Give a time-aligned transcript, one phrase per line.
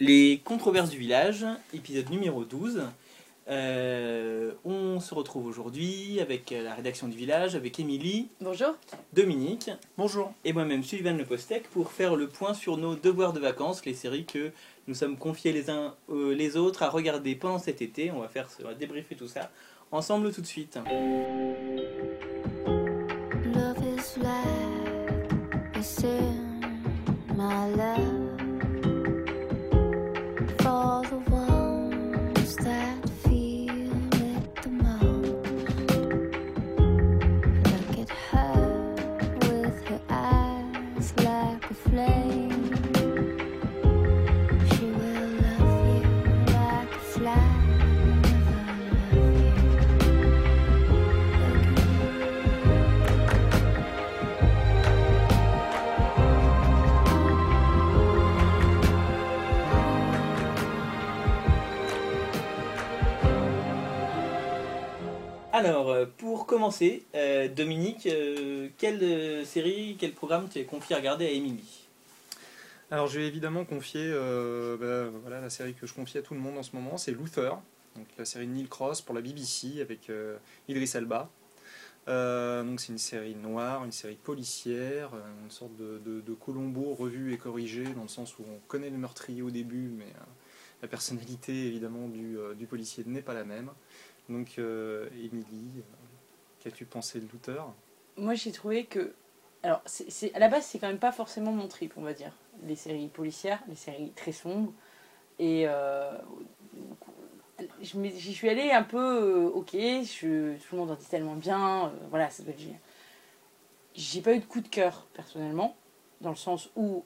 [0.00, 1.44] Les controverses du village,
[1.74, 2.84] épisode numéro 12.
[3.48, 8.76] Euh, on se retrouve aujourd'hui avec la rédaction du village, avec Émilie, Bonjour.
[9.12, 10.32] Dominique Bonjour.
[10.44, 13.92] et moi-même Sylvain Le Postec pour faire le point sur nos devoirs de vacances, les
[13.94, 14.52] séries que
[14.88, 18.10] nous sommes confiés les uns euh, les autres à regarder pendant cet été.
[18.10, 19.50] On va faire on va débriefer tout ça
[19.92, 20.78] ensemble tout de suite.
[65.60, 70.98] Alors, euh, pour commencer, euh, Dominique, euh, quelle série, quel programme tu es confié à
[70.98, 71.86] regarder à Émilie?
[72.90, 76.40] Alors je vais évidemment confier bah, voilà, la série que je confie à tout le
[76.40, 77.58] monde en ce moment, c'est Luther,
[78.16, 80.10] la série de Neil Cross pour la BBC avec
[80.66, 81.28] Idris Elba.
[82.06, 85.10] Donc c'est une série noire, une série policière,
[85.44, 89.42] une sorte de, Colombo revu et corrigé dans le sens où on connaît le meurtrier
[89.42, 90.12] au début, mais
[90.82, 93.70] la personnalité évidemment du, euh, du policier n'est pas la même.
[94.28, 95.82] Donc euh, Émilie, euh,
[96.60, 97.64] qu'as-tu pensé de Luther
[98.16, 99.12] Moi, j'ai trouvé que.
[99.62, 102.32] Alors, c'est à la base, c'est quand même pas forcément mon trip, on va dire.
[102.66, 104.72] Les séries policières, les séries très sombres.
[105.38, 105.64] Et.
[105.66, 106.12] euh,
[107.82, 109.50] J'y suis allée un peu.
[109.54, 111.92] ok, je, tout le monde en dit tellement bien.
[112.08, 112.60] voilà, ça doit être.
[113.94, 115.76] J'ai pas eu de coup de cœur, personnellement.
[116.22, 117.04] Dans le sens où.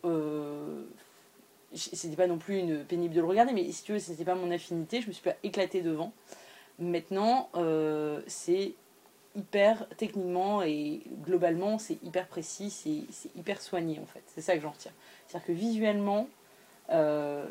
[1.74, 4.34] C'était pas non plus une pénible de le regarder, mais si tu veux, c'était pas
[4.34, 5.00] mon affinité.
[5.00, 6.12] Je me suis pas éclatée devant.
[6.78, 8.74] Maintenant, euh, c'est
[9.36, 14.22] hyper techniquement et globalement c'est hyper précis, c'est hyper soigné en fait.
[14.26, 14.92] C'est ça que j'en retiens.
[15.26, 16.28] C'est-à-dire que visuellement,
[16.90, 17.46] euh,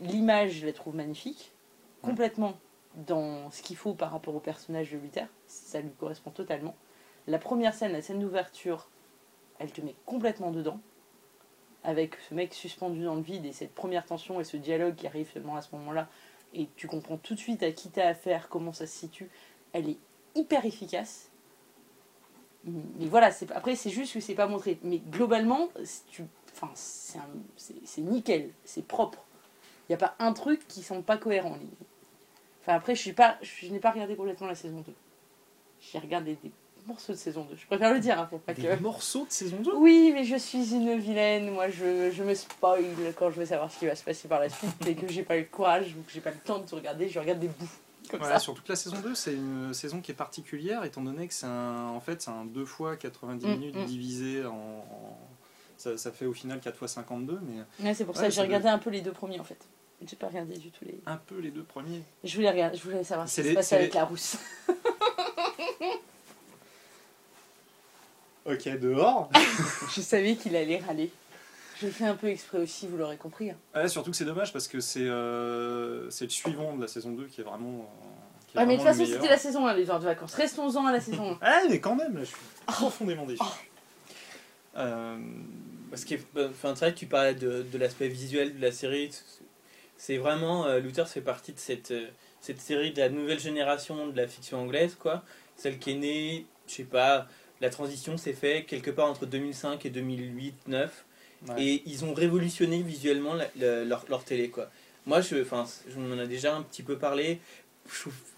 [0.00, 1.52] l'image je la trouve magnifique,
[2.02, 2.54] complètement
[2.94, 6.74] dans ce qu'il faut par rapport au personnage de Luther, ça lui correspond totalement.
[7.26, 8.88] La première scène, la scène d'ouverture,
[9.58, 10.80] elle te met complètement dedans,
[11.84, 15.06] avec ce mec suspendu dans le vide et cette première tension et ce dialogue qui
[15.06, 16.08] arrive seulement à ce moment-là,
[16.54, 19.30] et tu comprends tout de suite à qui t'as affaire, comment ça se situe,
[19.72, 19.98] elle est
[20.34, 21.30] hyper efficace.
[22.64, 24.78] Mais voilà, après c'est juste que c'est pas montré.
[24.82, 25.68] Mais globalement,
[26.08, 29.24] tu, enfin, c'est nickel, c'est propre.
[29.88, 31.58] Il n'y a pas un truc qui semble pas cohérent.
[32.60, 34.92] Enfin après, je suis pas, je n'ai pas regardé complètement la saison 2.
[35.80, 36.52] J'ai regardé des
[36.86, 37.56] morceaux de saison 2.
[37.56, 38.80] Je préfère le dire, hein, pour pas Des que.
[38.80, 41.50] morceaux de saison 2 Oui, mais je suis une vilaine.
[41.50, 42.84] Moi, je, je me spoil
[43.18, 45.22] quand je veux savoir ce qui va se passer par la suite et que j'ai
[45.22, 47.08] pas eu le courage ou que j'ai pas le temps de tout regarder.
[47.08, 47.68] Je regarde des bouts.
[48.10, 48.40] Comme Voilà, ça.
[48.40, 51.46] surtout que la saison 2, c'est une saison qui est particulière, étant donné que c'est
[51.46, 53.84] un, en fait, un 2 fois 90 Mm, minutes mm.
[53.84, 54.50] divisé en.
[54.52, 55.18] en-
[55.78, 58.42] ça, ça fait au final 4 fois 52, mais Ouais, c'est pour ça que j'ai
[58.42, 59.58] regardé un peu les deux premiers en fait.
[60.04, 61.00] J'ai pas regardé du tout les.
[61.06, 62.02] un peu les deux premiers.
[62.24, 64.36] Je voulais regarder, je voulais savoir ce qui se passait avec les- la rousse.
[68.52, 69.30] Ok, dehors.
[69.94, 71.10] je savais qu'il allait râler.
[71.80, 73.50] Je le fais un peu exprès aussi, vous l'aurez compris.
[73.50, 73.56] hein.
[73.74, 77.10] Ouais, surtout que c'est dommage parce que c'est euh, c'est le suivant de la saison
[77.10, 77.68] 2 qui est vraiment.
[77.80, 79.20] euh, qui est Ouais, mais de toute vraiment le façon, meilleur.
[79.20, 80.34] c'était la saison 1, les heures de vacances.
[80.34, 81.38] Restons-en à la saison 1.
[81.40, 82.36] Ah, mais quand même, là, je suis
[82.66, 83.42] profondément déçu.
[84.76, 85.16] Euh,
[85.90, 88.72] Parce que, bah, enfin, c'est vrai que tu parlais de, de l'aspect visuel de la
[88.72, 89.10] série.
[89.96, 92.06] C'est vraiment, euh, Luther fait partie de cette, euh,
[92.40, 95.22] cette série de la nouvelle génération de la fiction anglaise, quoi.
[95.56, 97.26] Celle qui est née, je sais pas,
[97.62, 100.88] la transition s'est faite quelque part entre 2005 et 2008-2009.
[101.48, 101.54] ouais.
[101.58, 104.68] Et ils ont révolutionné visuellement la- la- leur, leur télé, quoi.
[105.06, 107.40] Moi, je, enfin, je m'en ai déjà un petit peu parlé.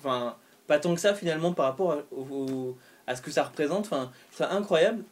[0.00, 0.36] Enfin,
[0.66, 2.76] pas tant que ça finalement par rapport à, au-
[3.06, 3.86] à ce que ça représente.
[3.86, 5.04] Enfin, c'est incroyable.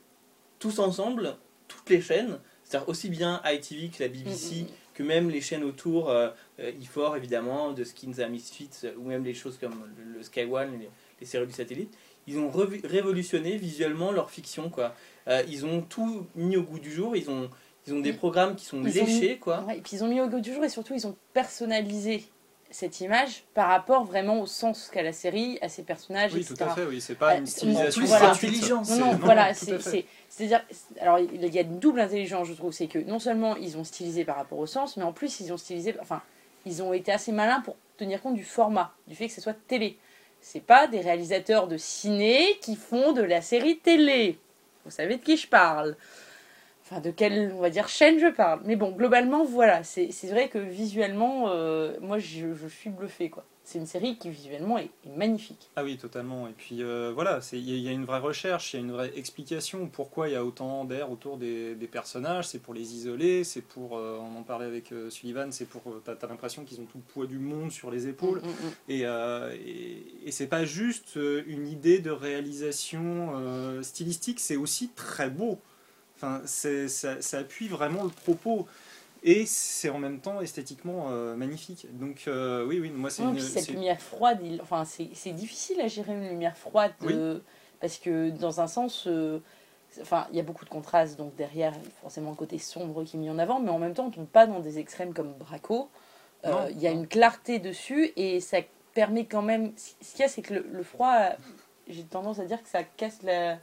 [0.59, 1.37] Tous ensemble,
[1.69, 5.41] toutes les chaînes, c'est-à-dire aussi bien ITV que la BBC, Mm, mm, que même les
[5.41, 6.29] chaînes autour, euh,
[6.61, 10.23] euh, E4 évidemment, de Skins and Misfits, euh, ou même les choses comme le, le
[10.23, 10.89] Sky One, les,
[11.21, 11.93] les séries du satellite,
[12.27, 12.51] ils ont
[12.85, 14.95] révolutionné visuellement leur fiction, quoi.
[15.29, 17.49] Euh, ils ont tout mis au goût du jour, ils ont,
[17.87, 18.17] ils ont des Mm.
[18.17, 19.61] programmes qui sont Ils léchés, quoi.
[19.67, 22.25] Ouais, et puis ils ont mis au goût du jour et surtout ils ont personnalisé
[22.71, 26.55] cette image par rapport vraiment au sens qu'a la série, à ses personnages, Oui, etc.
[26.57, 27.01] tout à fait, oui.
[27.03, 28.31] C'est pas Euh, une c'est- stylisation voilà.
[28.31, 28.91] Intelligence.
[28.91, 30.65] Non, C'est- non, voilà, c'est-à-dire,
[31.01, 33.85] alors il y a une double intelligence, je trouve, c'est que non seulement ils ont
[33.85, 36.23] stylisé par rapport au sens, mais en plus ils ont stylisé, enfin,
[36.65, 39.57] ils ont été assez malins pour tenir compte du format, du fait que ce soit
[39.69, 39.99] télé.
[40.43, 44.39] C'est pas des réalisateurs de ciné qui font de la série télé.
[44.85, 45.97] Vous savez de qui je parle.
[46.85, 48.61] enfin de quelle, on va dire, chaîne je parle.
[48.65, 53.45] Mais bon, globalement, voilà, c'est vrai que visuellement, euh, moi, je, je suis bluffée, quoi.
[53.65, 55.71] C'est une série qui, visuellement, est, est magnifique.
[55.77, 56.49] Ah oui, totalement.
[56.49, 58.81] Et puis euh, voilà, il y, a- il y a une vraie recherche, il y
[58.81, 59.87] a une vraie explication.
[59.87, 63.63] Pourquoi il y a autant d'air autour des, des personnages C'est pour les isoler, c'est
[63.63, 66.87] pour, euh, on en parlait avec euh, Sullivan, c'est pour, t'as as, l'impression qu'ils ont
[66.87, 68.41] tout le poids du monde sur les épaules.
[68.43, 68.73] Mm, mm, mm.
[68.89, 69.01] Et,
[69.71, 71.17] et, et c'est pas juste
[71.47, 75.59] une idée de réalisation stylistique, c'est aussi très beau.
[76.17, 78.67] Enfin, ça appuie vraiment le propos.
[79.25, 81.87] Et c'est en même temps esthétiquement euh, magnifique.
[81.99, 83.39] Donc euh, oui, oui, moi c'est une...
[83.39, 86.93] cette lumière froide, il- enfin, c'est difficile à gérer une lumière froide.
[87.03, 87.13] Oui.
[87.15, 87.39] euh,
[87.81, 89.09] parce que dans un sens,
[90.01, 93.21] enfin, il y a beaucoup de contrastes, donc derrière, forcément le côté sombre qui est
[93.21, 95.89] mis en avant, mais en même temps, on tombe pas dans des extrêmes comme Braco.
[96.45, 98.59] Il y a une clarté dessus et ça
[98.95, 99.73] permet quand même.
[99.77, 101.31] Ce qu'il y a, c'est que le, le froid,
[101.89, 103.59] j'ai tendance à dire que ça casse la.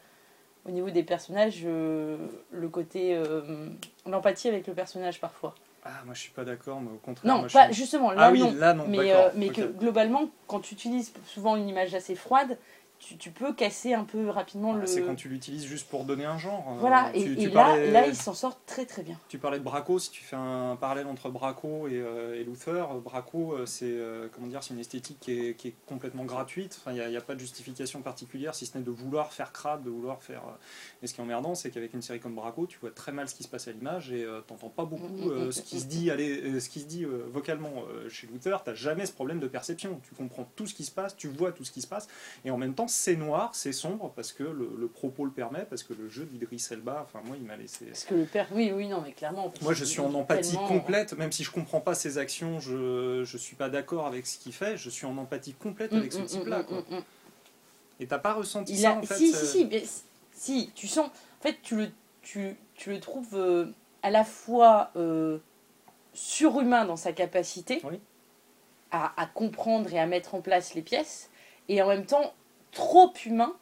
[0.67, 2.17] Au niveau des personnages, euh,
[2.51, 3.15] le côté.
[3.15, 3.41] euh,
[4.06, 5.56] l'empathie avec le personnage parfois.
[5.83, 7.31] Ah, moi je suis pas d'accord, mais au contraire.
[7.33, 8.53] Non, moi, je pas, suis- justement, là Ah oui, non.
[8.57, 12.57] là non, Mais, euh, mais que globalement, quand tu utilises souvent une image assez froide,
[13.00, 14.86] tu, tu peux casser un peu rapidement le.
[14.86, 16.66] C'est quand tu l'utilises juste pour donner un genre.
[16.69, 19.18] euh, Voilà, et, tu, et tu là, parlais, là, ils s'en sortent très très bien.
[19.30, 22.92] tu parlais de Braco, si tu fais un parallèle entre Braco et, euh, et Luther,
[22.92, 26.25] euh, Braco, euh, c'est euh, comment dire, c'est une esthétique qui est, qui est complètement
[26.25, 26.78] gratuite.
[26.80, 29.31] Enfin, il n'y a, il a pas de justification particulière, si ce n'est de vouloir
[29.31, 30.42] faire crade, de vouloir faire.
[31.02, 33.30] Et ce qui est emmerdant, c'est qu'avec une série comme Braco, tu vois très mal
[33.30, 36.12] ce qui se passe à l'image et euh, t'entends pas beaucoup ce qui se dit,
[36.12, 38.62] allez, ce qui se dit vocalement chez Luther.
[38.63, 40.02] T'as jamais ce problème de perception.
[40.04, 42.07] Tu comprends tout ce qui se passe, tu vois tout ce qui se passe,
[42.44, 45.65] et en même temps, c'est noir, c'est sombre parce que le, le propos le permet,
[45.69, 47.86] parce que le jeu d'Idris Elba, enfin moi, il m'a laissé.
[47.86, 49.51] Parce que le père, oui, oui, non, mais clairement.
[49.62, 53.24] Moi, je suis en empathie tellement- complète, même si je comprends pas ses actions, je
[53.25, 54.77] je suis pas d'accord avec ce qu'il fait.
[54.77, 56.59] Je suis en empathie complète avec ce mm, type-là.
[56.59, 56.77] mm, quoi.
[56.89, 57.03] mm, mm.
[58.01, 60.03] Et t'as pas ressenti Il ça a, en fait si, euh, si, si, mais si,
[60.33, 61.07] si, tu sens.
[61.07, 61.89] En fait, tu le,
[62.21, 63.65] tu, tu le trouves euh,
[64.03, 65.38] à la fois euh,
[66.13, 68.00] surhumain dans sa capacité Oui.
[68.92, 71.30] à, à comprendre et à mettre en place les pièces,
[71.68, 72.33] et en même temps
[72.71, 73.54] trop humain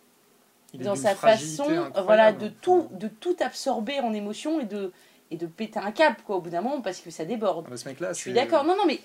[0.73, 2.03] il dans sa façon incroyable.
[2.05, 4.91] voilà, de, tout, de tout absorber en émotion et de,
[5.31, 7.65] et de péter un câble quoi, au bout d'un moment parce que ça déborde.
[7.67, 8.63] Ah bah, ce mec-là, Je suis d'accord.
[8.63, 8.99] Non, non, mais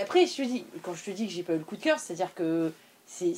[0.00, 1.82] après, je te dis, quand je te dis que j'ai pas eu le coup de
[1.82, 2.72] cœur, c'est-à-dire que
[3.06, 3.34] c'est,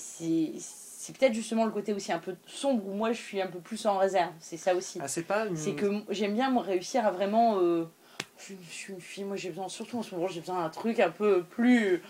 [1.18, 3.86] peut-être justement le côté aussi un peu sombre où moi je suis un peu plus
[3.86, 4.32] en réserve.
[4.40, 4.98] C'est ça aussi.
[5.00, 5.56] Ah, c'est pas une...
[5.56, 7.58] C'est que j'aime bien moi, réussir à vraiment.
[7.60, 7.84] euh,
[8.38, 10.62] je, suis- je suis une fille, moi j'ai besoin, surtout en ce moment, j'ai besoin
[10.62, 12.02] d'un truc un peu plus.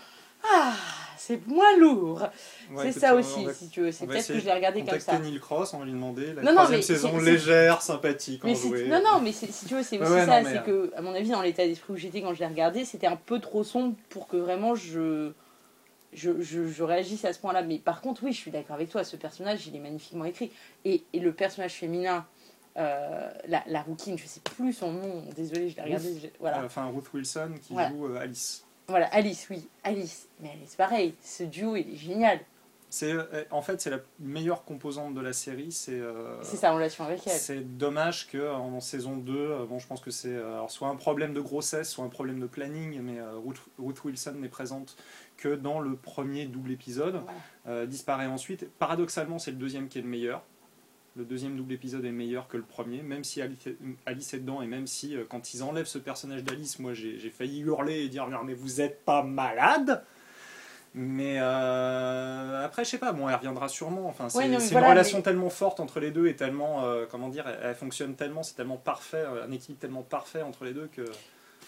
[0.43, 0.73] Ah,
[1.17, 2.23] c'est moins lourd.
[2.71, 3.91] Ouais, c'est ça aussi, va si tu veux.
[3.91, 5.19] C'est peut-être que je l'ai regardé comme ça.
[5.19, 8.53] Neil Cross, on lui demander la Non, non, troisième saison légère, sympathique, Mais
[8.87, 10.43] non, non, mais si tu veux, c'est aussi ouais, ça.
[10.43, 13.07] c'est que, à mon avis, dans l'état d'esprit où j'étais quand je l'ai regardé, c'était
[13.07, 15.31] un peu trop sombre pour que vraiment je,
[16.13, 17.63] je, je, je réagisse à ce point-là.
[17.63, 19.03] Mais par contre, oui, je suis d'accord avec toi.
[19.03, 20.51] Ce personnage, il est magnifiquement écrit.
[20.85, 22.25] Et, et le personnage féminin,
[22.77, 26.31] euh, la, la rouquine, je sais plus son nom, désolé, je l'ai regardé.
[26.39, 26.63] Voilà.
[26.63, 28.63] Enfin, Ruth Wilson qui joue euh, Alice.
[28.89, 30.29] Voilà, Alice, oui, Alice.
[30.39, 32.39] Mais Alice, pareil, ce duo, il est génial.
[32.89, 35.73] C'est, euh, en fait, c'est la meilleure composante de la série.
[35.73, 37.33] C'est, euh, sa relation avec elle.
[37.33, 40.95] C'est dommage que en saison 2, euh, bon, je pense que c'est euh, soit un
[40.95, 44.95] problème de grossesse, soit un problème de planning, mais euh, Ruth, Ruth Wilson n'est présente
[45.35, 47.39] que dans le premier double épisode, Voilà.
[47.67, 48.69] euh, disparaît ensuite.
[48.79, 50.43] Paradoxalement, c'est le deuxième qui est le meilleur.
[51.17, 54.67] Le deuxième double épisode est meilleur que le premier, même si Alice est, dedans et
[54.67, 58.07] même si euh, quand ils enlèvent ce personnage d'Alice, moi j'ai j'ai failli hurler et
[58.07, 60.03] dire mais vous êtes pas malade.
[60.93, 64.07] Mais euh, après, je sais pas, bon, elle reviendra sûrement.
[64.07, 66.27] Enfin, c'est Ouais, non, mais c'est voilà, une relation mais- tellement forte entre les deux
[66.27, 70.01] et tellement, euh, comment dire, elle, elle fonctionne tellement, c'est tellement parfait, un équilibre tellement
[70.03, 71.01] parfait entre les deux que.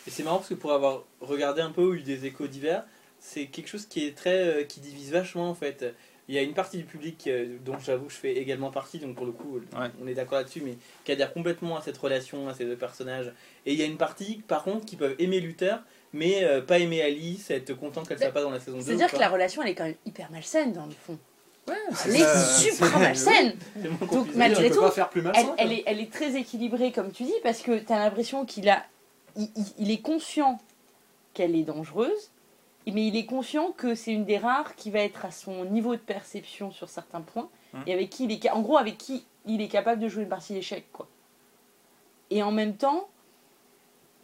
[0.08, 2.84] Et c'est marrant parce que pour avoir regardé un peu ou eu des échos divers,
[3.20, 5.94] c'est quelque chose qui est très euh, qui divise vachement en fait.
[6.30, 9.16] Il y a une partie du public euh, dont j'avoue je fais également partie, donc
[9.16, 9.88] pour le coup Ouais.
[10.02, 13.34] on est d'accord là-dessus, mais qui adhère complètement à cette relation, à ces deux personnages.
[13.66, 15.82] Et il y a une partie par contre qui peuvent aimer Luther,
[16.14, 18.84] mais euh, pas aimer Alice, être content qu'elle soit pas dans la saison 2.
[18.84, 21.18] C'est-à-dire que la relation, elle est quand même hyper malsaine dans le fond.
[21.68, 23.54] Ouais, Elle est ça, super malsaine.
[24.12, 25.54] Donc, malgré tout, pas faire plus malsain.
[25.58, 28.70] elle, est, elle est très équilibrée, comme tu dis, parce que tu as l'impression qu'il
[28.70, 28.86] a,
[29.36, 30.60] il, il- il est conscient
[31.36, 32.32] qu'elle est dangereuse,
[32.92, 35.96] mais il est conscient que c'est une des rares qui va être à son niveau
[35.96, 37.84] de perception sur certains points, Hum.
[37.86, 40.30] et avec qui il est, en gros, avec qui il est capable de jouer une
[40.30, 41.08] partie d'échecs, quoi.
[42.32, 43.08] Et en même temps,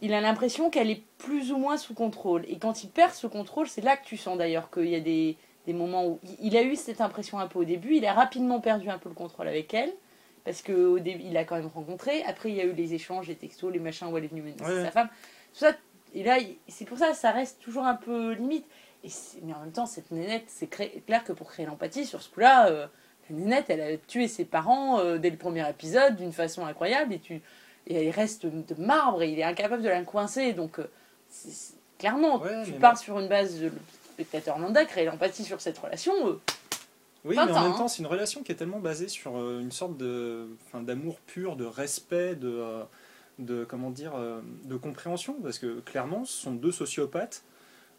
[0.02, 2.44] il a l'impression qu'elle est plus ou moins sous contrôle.
[2.48, 5.00] Et quand il perd ce contrôle, c'est là que tu sens d'ailleurs qu'il y a
[5.00, 8.12] des, des moments où il- a eu cette impression un peu au début, il a
[8.12, 9.92] rapidement perdu un peu le contrôle avec elle
[10.44, 13.26] parce qu'au début il l'a quand même rencontré après il y a eu les échanges
[13.26, 14.84] les textos les machins où elle est venue menacer Ouais.
[14.84, 15.72] sa femme tout ça
[16.14, 18.66] et là c'est pour ça ça reste toujours un peu limite
[19.04, 19.08] et
[19.42, 22.40] mais en même temps cette nénette c'est clair que pour créer l'empathie sur ce coup
[22.40, 26.64] là la nénette elle a tué ses parents euh, dès le premier épisode d'une façon
[26.64, 27.42] incroyable et tu
[27.88, 30.52] et il reste de marbre et il est incapable de la coincer.
[30.52, 30.88] Donc, euh,
[31.98, 33.72] clairement, Ouais, tu pars sur une base de le
[34.14, 36.12] spectateur lambda, créer l'empathie sur cette relation.
[36.26, 36.40] euh,
[37.24, 37.74] Oui, mais en même hein.
[37.78, 41.56] temps, c'est une relation qui est tellement basée sur euh, une sorte de, d'amour pur,
[41.56, 42.82] de respect, de, euh,
[43.38, 47.44] de comment dire, euh, de compréhension, parce que clairement, ce sont deux sociopathes.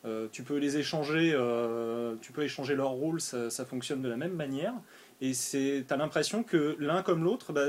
[0.05, 4.17] Euh, tu peux les échanger, euh, tu peux échanger leur rôle, ça, fonctionne de la
[4.17, 4.73] même manière.
[5.21, 7.65] Et c'est, t'as l'impression que l'un comme l'autre, bah,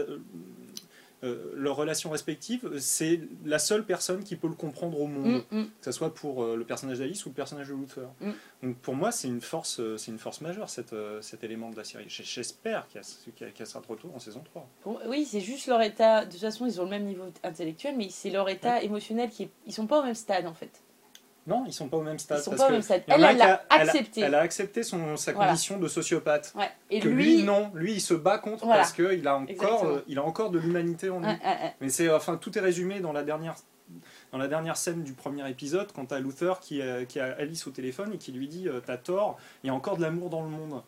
[1.22, 5.44] euh, euh, leur relation respective, c'est la seule personne qui peut le comprendre au monde
[5.50, 5.64] mm, mm.
[5.64, 8.08] que ce soit pour euh, le personnage d'Alice ou le personnage de Luther.
[8.20, 8.30] Mm.
[8.62, 11.70] Donc pour moi, c'est une force, euh, c'est une force majeure cette, euh, cet élément
[11.70, 12.04] de la série.
[12.08, 14.68] J'espère qu'elle qu'elle sera de retour en saison 3.
[14.82, 16.24] Pour- Oui, c'est juste leur état.
[16.24, 19.44] De toute façon, ils ont le même niveau intellectuel, mais c'est leur état émotionnel qui
[19.44, 19.50] est...
[19.66, 20.82] Ils sont pas au même stade en fait.
[21.48, 22.38] Non, ils sont pas au même stade.
[22.38, 23.02] Ils sont parce pas au même stade.
[23.08, 24.20] Elle, a elle accepté.
[24.20, 25.48] Elle a accepté son, sa Voilà.
[25.50, 26.52] condition de sociopathe.
[26.54, 26.70] Ouais.
[26.90, 28.82] Et que lui, non, lui, il se bat contre Voilà.
[28.82, 31.28] parce qu'il a encore, euh, il a encore de l'humanité en lui.
[31.80, 33.54] Mais c'est, enfin, tout est résumé dans la dernière,
[34.30, 37.66] dans la dernière scène du premier épisode, quand t'as Luther qui, euh, qui a Alice
[37.66, 40.28] au téléphone et qui lui dit euh, T'as tort, il y a encore de l'amour
[40.28, 40.82] dans le monde.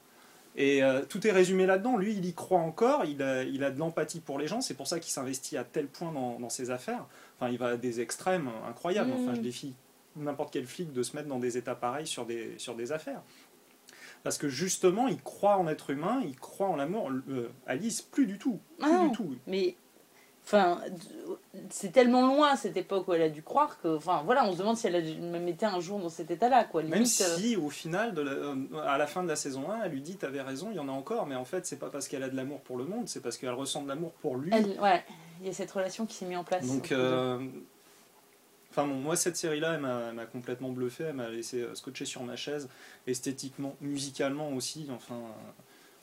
[0.56, 1.96] Et euh, tout est résumé là-dedans.
[1.96, 4.74] Lui, il y croit encore, il a, il a de l'empathie pour les gens, c'est
[4.74, 7.06] pour ça qu'il s'investit à tel point dans, dans ses affaires.
[7.38, 9.10] Enfin, il va à des extrêmes incroyables.
[9.14, 9.74] Enfin, je défie
[10.16, 13.22] n'importe quel flic de se mettre dans des états pareils sur des, sur des affaires.
[14.22, 17.10] Parce que justement, il croit en être humain, il croit en l'amour.
[17.28, 18.60] Euh, Alice, plus du tout.
[18.78, 19.06] Plus Ah non.
[19.06, 19.34] du tout.
[19.46, 19.76] Mais
[20.44, 20.78] enfin,
[21.70, 24.58] c'est tellement loin cette époque où elle a dû croire que, enfin, voilà, on se
[24.58, 26.82] demande si elle a dû- même été un jour dans cet état-là, quoi.
[26.82, 29.84] Même euh, si au final, de la- euh, à la fin de la saison 1,
[29.84, 31.88] elle lui dit T'avais raison, il y en a encore, mais en fait, c'est pas
[31.88, 34.36] parce qu'elle a de l'amour pour le monde, c'est parce qu'elle ressent de l'amour pour
[34.36, 34.50] lui.
[34.52, 35.02] elle, ouais,
[35.40, 36.66] il y a cette relation qui s'est mise en place.
[36.66, 37.38] Donc, euh,
[38.70, 42.22] enfin, bon, moi, cette série-là, elle m'a complètement bluffé, elle m'a laissé euh, scotcher sur
[42.22, 42.68] ma chaise,
[43.06, 44.86] esthétiquement, musicalement aussi.
[44.90, 45.20] Enfin,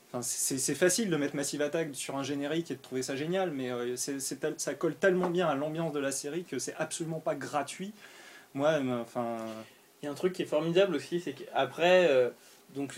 [0.08, 3.50] enfin, c'est facile de mettre Massive Attack sur un générique et de trouver ça génial,
[3.50, 7.34] mais euh, ça colle tellement bien à l'ambiance de la série que c'est absolument pas
[7.34, 7.92] gratuit.
[8.54, 9.36] Moi, enfin.
[10.00, 12.30] Il y a un truc qui est formidable aussi, c'est qu'après, euh,
[12.72, 12.94] donc,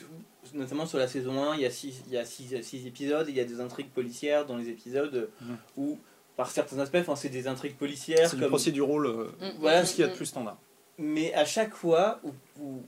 [0.53, 3.25] notamment sur la saison 1, il y a 6 il y a six, six épisodes,
[3.27, 5.57] il y a des intrigues policières dans les épisodes Mhm.
[5.79, 5.99] où,
[6.41, 8.31] par certains aspects, enfin, c'est des intrigues policières.
[8.31, 10.25] C'est du comme- procédural, euh, Mm, voilà, tout ce qu'il y a de mm, plus
[10.27, 10.57] standard.
[10.97, 12.83] mais à chaque fois où où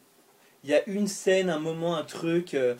[0.65, 2.75] il y a une scène, un moment, un truc euh,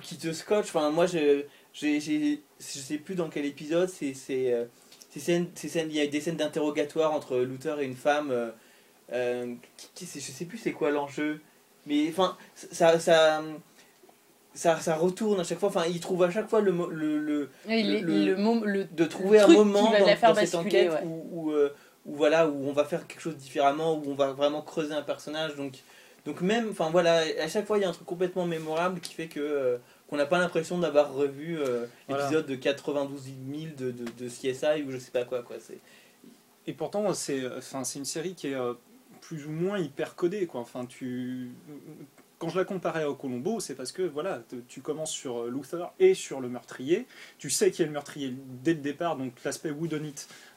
[0.00, 4.14] qui te scotche, enfin moi je, j'ai, j'ai- je sais plus dans quel épisode, c'est,
[4.14, 4.64] c'est, euh,
[5.10, 8.30] ces scènes, ces scènes, il y a des scènes d'interrogatoire entre Luther et une femme,
[8.30, 8.50] euh,
[9.12, 11.40] euh, qui, qui- c'est- je sais plus c'est quoi l'enjeu,
[11.86, 13.42] mais enfin ça, ça, ça,
[14.54, 17.80] ça retourne à chaque fois, enfin il trouve à chaque fois le, le, le, Ouais,
[17.80, 20.52] il est- le- le mom- le- de trouver un moment dans, la faire dans cette
[20.52, 21.06] basculer, enquête ouais.
[21.08, 21.74] où, où, euh,
[22.06, 25.02] où, voilà où on va faire quelque chose différemment où on va vraiment creuser un
[25.02, 25.74] personnage donc
[26.26, 29.12] donc même enfin voilà à chaque fois il y a un truc complètement mémorable qui
[29.14, 29.76] fait que euh,
[30.08, 32.22] qu'on n'a pas l'impression d'avoir revu euh, Voilà.
[32.24, 35.78] l'épisode de 92 000 de, de, de CSI ou je sais pas quoi quoi c'est
[36.66, 38.74] Et pourtant, c'est enfin, c'est une série qui est euh,
[39.20, 40.46] plus ou moins hyper codée.
[40.46, 40.60] Quoi.
[40.60, 41.50] Enfin, tu...
[42.38, 45.92] Quand je la comparais au Colombo, c'est parce que voilà, tu commences sur euh, Luther
[45.98, 47.06] et sur le meurtrier.
[47.38, 50.14] Tu sais qui est le meurtrier dès le départ, donc l'aspect whodunit,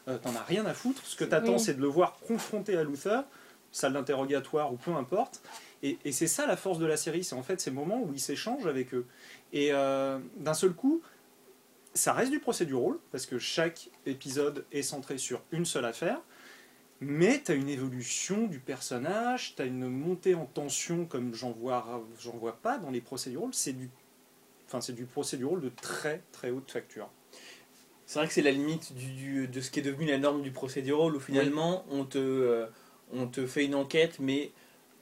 [0.08, 1.02] euh, t'en as rien à foutre.
[1.06, 1.60] Ce que t'attends, Oui.
[1.60, 3.24] c'est de le voir confronté à Luther,
[3.72, 5.42] salle d'interrogatoire ou peu importe.
[5.84, 8.12] Et, et c'est ça la force de la série, c'est en fait ces moments où
[8.14, 9.06] il s'échange avec eux.
[9.54, 11.02] Et euh, d'un seul coup,
[11.94, 16.20] ça reste du procédural, parce que chaque épisode est centré sur une seule affaire,
[17.02, 21.52] mais tu as une évolution du personnage, tu as une montée en tension comme j'en
[21.52, 23.90] vois, j'en vois pas dans les procédurals, c'est du,
[24.68, 27.10] enfin, c'est du procédural de très très haute facture.
[28.06, 30.42] c'est vrai que c'est la limite du, du- de ce qui est devenu la norme
[30.42, 32.68] du procédural où finalement on te euh,
[33.12, 34.52] on te fait une enquête mais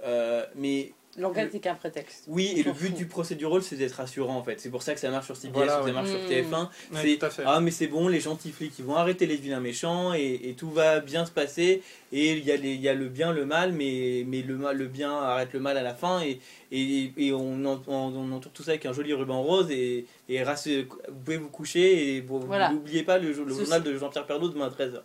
[0.04, 2.26] euh, mais L'enquête n'est qu'un prétexte.
[2.28, 2.96] oui et On le but fout.
[2.96, 5.54] du procédural c'est d'être rassurant en fait c'est pour ça que ça marche sur CBS
[5.54, 6.28] Voilà, ou ça marche sur Mm.
[6.30, 7.44] TF1 Ouais, C'est-.
[7.46, 10.54] Ah mais c'est bon, les gentils flics ils vont arrêter les vilains méchants et, et
[10.54, 11.82] tout va bien se passer
[12.12, 14.56] et il y, a les- il y a le bien, le mal, mais, mais le,
[14.56, 16.40] mal, le bien arrête le mal à la fin et,
[16.72, 20.06] et, et on, en- on, on entoure tout ça avec un joli ruban rose et,
[20.30, 22.72] vous pouvez vous coucher et vous Voilà.
[22.72, 25.02] n'oubliez pas le, journal de Jean-Pierre Pernaut demain à 13h.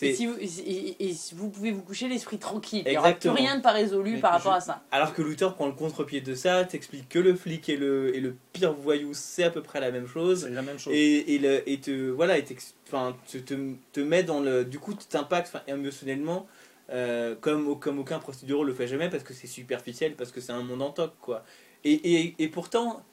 [0.00, 2.82] Et, si vous, et, vous pouvez vous coucher l'esprit tranquille.
[2.86, 4.82] Il n'y aura plus rien de pas résolu Mais par rapport je- à ça.
[4.90, 8.20] Alors que Luther prend le contre-pied de ça, t'explique que le flic et le, et
[8.20, 10.44] le pire voyou c'est à peu près la même chose.
[10.44, 10.92] C'est la même chose.
[10.94, 12.44] et, et, le- et te voilà et
[12.88, 13.54] enfin, te, te,
[13.92, 16.46] te met dans le du coup tu t'impactes enfin, émotionnellement
[16.90, 20.52] euh, comme, comme aucun procédural le fait jamais parce que c'est superficiel parce que c'est
[20.52, 21.44] un monde en toc quoi
[21.84, 23.04] et, et, et pourtant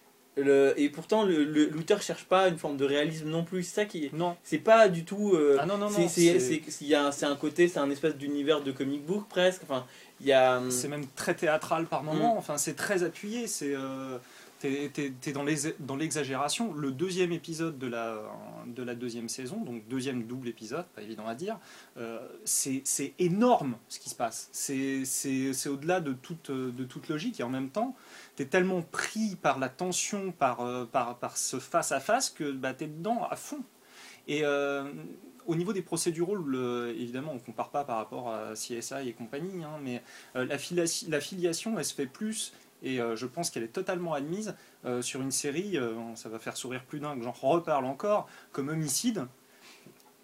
[0.44, 3.86] le, et pourtant le Luther cherche pas une forme de réalisme non plus c'est ça
[3.86, 4.36] qui est- Non.
[4.44, 6.08] c'est pas du tout euh, Ah non, non, non.
[6.08, 6.40] c'est-
[7.26, 9.86] un- côté c'est un espèce d'univers de comic book presque enfin
[10.22, 10.58] il y a.
[10.58, 14.18] hum, C'est même très théâtral par moment, enfin c'est très appuyé, c'est euh,
[14.60, 15.44] t'es, t'es- t'es dans,
[15.96, 16.74] l'exagération.
[16.74, 18.22] Le deuxième épisode de la,
[18.68, 21.58] de la deuxième saison, donc deuxième double épisode, pas évident à dire,
[21.98, 22.82] euh, c'est,
[23.20, 24.50] énorme ce qui se passe.
[24.52, 27.96] C'est au-delà de toute, de toute logique et en même temps,
[28.40, 32.88] t'es tellement pris par la tension, par, euh, par, par ce face-à-face que bah, t'es
[32.88, 33.62] dedans à fond.
[34.30, 34.90] Et euh,
[35.46, 36.38] au niveau des procéduraux,
[36.88, 40.02] évidemment, on ne compare pas par rapport à CSI et compagnie, hein, mais
[40.38, 40.58] euh, la,
[41.20, 44.56] filiation, elle se fait plus, et je pense qu'elle est totalement admise
[45.02, 45.78] sur une série,
[46.16, 49.26] ça va faire sourire plus d'un que j'en reparle encore, comme Homicide,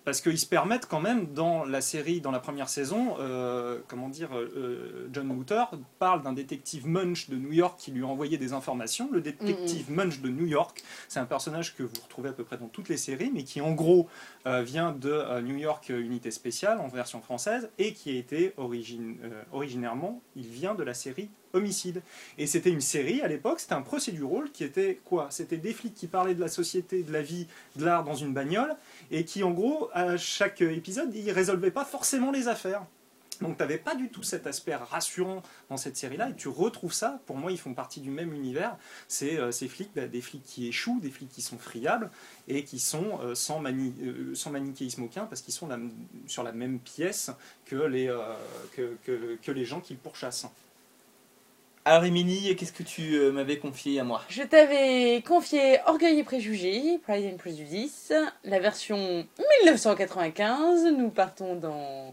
[0.05, 4.07] parce qu'ils se permettent quand même dans la série, dans la première saison, euh, comment
[4.07, 5.63] dire, euh, John Wooter
[6.00, 9.09] parle d'un détective Munch de New York qui lui a envoyé des informations.
[9.12, 12.57] Le détective Munch de New York, c'est un personnage que vous retrouvez à peu près
[12.57, 14.07] dans toutes les séries, mais qui en gros
[14.45, 18.13] euh, vient de euh, New York euh, Unité Spéciale en version française et qui a
[18.19, 22.01] été origine- euh, originairement, il vient de la série Homicide.
[22.38, 25.27] Et c'était une série à l'époque, c'était un procédural qui était quoi?
[25.29, 27.47] C'était des flics qui parlaient de la société, de la vie,
[27.77, 28.75] de l'art dans une bagnole
[29.12, 32.85] et qui en gros à chaque épisode ils résolvaient pas forcément les affaires.
[33.41, 36.93] Donc tu n'avais pas du tout cet aspect rassurant dans cette série-là, et tu retrouves
[36.93, 40.21] ça, pour moi ils font partie du même univers, c'est euh, ces flics, bah, des
[40.21, 42.09] flics qui échouent, des flics qui sont friables,
[42.47, 45.67] et qui sont euh, sans, euh, sans manichéisme aucun, parce qu'ils sont
[46.27, 47.31] sur la même pièce
[47.65, 48.15] que les,
[48.75, 50.47] que les gens qu'ils pourchassent.
[51.88, 54.24] Alors, Émilie, qu'est-ce que tu euh, m'avais confié à moi?
[54.30, 58.12] Je t'avais confié Orgueil et Préjugés, Pride and Prejudice,
[58.44, 58.98] la version
[59.63, 60.86] 1995.
[60.98, 62.12] Nous partons dans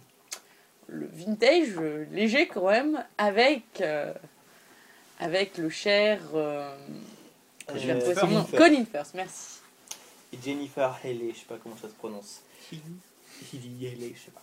[0.88, 4.12] le vintage, euh, léger quand même, avec, euh,
[5.18, 6.20] avec le cher.
[6.34, 6.70] euh,
[7.74, 8.44] je vais Euh, retrouver son Colin nom.
[8.44, 8.58] Firth.
[8.58, 9.60] Colin Firth, merci.
[10.34, 12.42] Et Jennifer Haley, je sais pas comment ça se prononce.
[12.70, 14.42] Hilly Haley, je sais pas.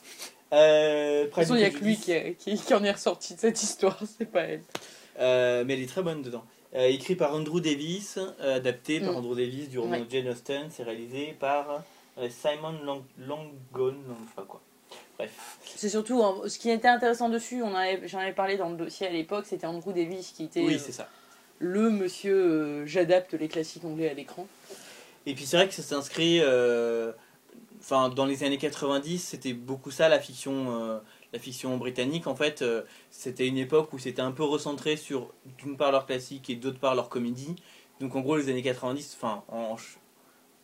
[0.57, 3.39] Euh, De toute façon, il n'y a que lui qui, qui en est ressorti de
[3.39, 4.63] cette histoire, c'est pas elle.
[5.19, 6.43] Euh, mais elle est très bonne dedans.
[6.75, 9.17] Euh, écrit par Andrew Davis, euh, adapté par Mm.
[9.17, 10.01] Andrew Davis du roman Ouais.
[10.05, 11.83] de Jane Austen, c'est réalisé par
[12.29, 14.61] Simon Lang Langone, non, je sais pas quoi.
[15.17, 15.31] Bref.
[15.75, 17.71] C'est surtout hein, ce qui était intéressant dessus, on
[18.05, 21.07] j'en avais parlé dans le dossier à l'époque, c'était Andrew Davis qui était Oui, ça.
[21.59, 24.47] le monsieur euh, j'adapte les classiques anglais à l'écran.
[25.25, 26.39] Et puis c'est vrai que ça s'inscrit.
[26.41, 27.12] euh,
[27.82, 30.99] Enfin, dans les années 90, c'était beaucoup ça la fiction, euh,
[31.33, 32.27] la fiction britannique.
[32.27, 36.05] En fait, euh, c'était une époque où c'était un peu recentré sur d'une part leur
[36.05, 37.55] classique et d'autre part leur comédie.
[37.99, 39.75] Donc en gros, les années 90, enfin, en,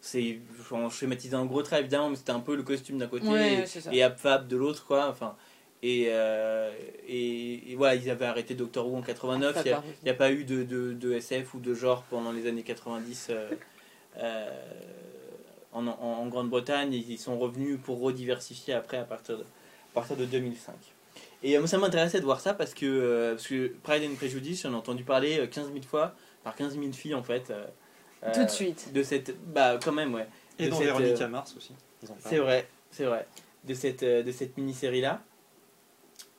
[0.01, 0.39] c'est
[0.71, 3.53] en schématisant un gros trait évidemment, mais c'était un peu le costume d'un côté Ouais,
[3.63, 3.65] et,
[3.97, 5.07] et Abfab de l'autre, quoi.
[5.09, 5.35] Enfin,
[5.83, 6.71] et, euh,
[7.07, 9.55] et, et voilà, ils avaient arrêté Doctor Who en 89.
[9.65, 12.47] Il a- n'y a pas eu de, de, de SF ou de genre pendant les
[12.47, 13.49] années 90 euh,
[14.17, 14.49] euh,
[15.73, 16.93] en, en, en Grande-Bretagne.
[16.93, 19.43] et Ils sont revenus pour rediversifier après à partir de,
[19.95, 20.73] à partir de 2005.
[21.43, 24.15] Et euh, moi, ça m'intéressait de voir ça parce que, euh, parce que Pride and
[24.15, 27.49] Prejudice, j'en ai entendu parler euh, 15 000 fois par 15 000 filles en fait.
[27.51, 27.65] euh,
[28.23, 28.91] euh, Tout de suite.
[28.93, 29.35] De cette.
[29.53, 30.27] Bah, quand même, ouais.
[30.59, 31.73] Et De dans cette, euh, Mars aussi.
[32.19, 33.27] C'est vrai, c'est vrai.
[33.63, 35.21] De cette, euh, de cette mini-série là.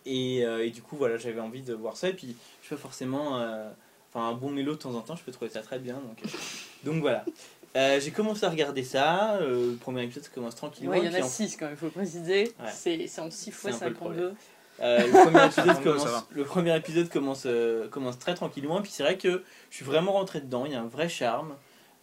[0.05, 2.09] Et, euh, et du coup, voilà, j'avais envie de voir ça.
[2.09, 3.41] Et puis, je fais forcément.
[3.41, 3.71] euh,
[4.15, 5.95] Enfin, un bon mélo de temps en temps, je peux trouver ça très bien.
[5.95, 6.29] Donc, euh,
[6.85, 7.25] donc voilà.
[7.77, 9.35] Euh, j'ai commencé à regarder ça.
[9.37, 10.93] euh, le premier épisode, ça commence tranquillement.
[10.93, 12.45] Ouais, il y en a en- 6 quand même, il faut préciser.
[12.59, 12.71] Ouais.
[12.73, 14.35] C'est c'est en 6 fois C'est un peu le 52.
[14.81, 18.79] Euh, le, premier épisode 52, ça commence, le premier épisode commence, euh, commence très tranquillement.
[18.79, 20.65] Et puis c'est vrai que je suis vraiment rentré dedans.
[20.67, 21.55] Il y a un vrai charme.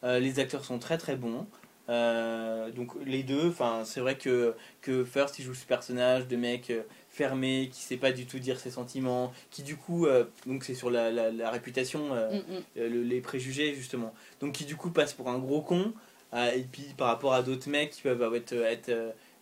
[0.03, 1.47] Euh, les acteurs sont très très bons.
[1.89, 6.37] Euh, donc les deux, enfin c'est vrai que, que First il joue ce personnage de
[6.37, 6.81] mec euh,
[7.13, 10.73] fermé, qui sait pas du tout dire ses sentiments, qui du coup, euh, donc c'est
[10.73, 12.61] sur la, la, la réputation, euh, Mm, mm.
[12.77, 14.13] euh, le- les préjugés justement.
[14.41, 15.93] Donc qui du coup passe pour un gros con.
[16.33, 18.91] euh, et puis par rapport à d'autres mecs qui peuvent être, être,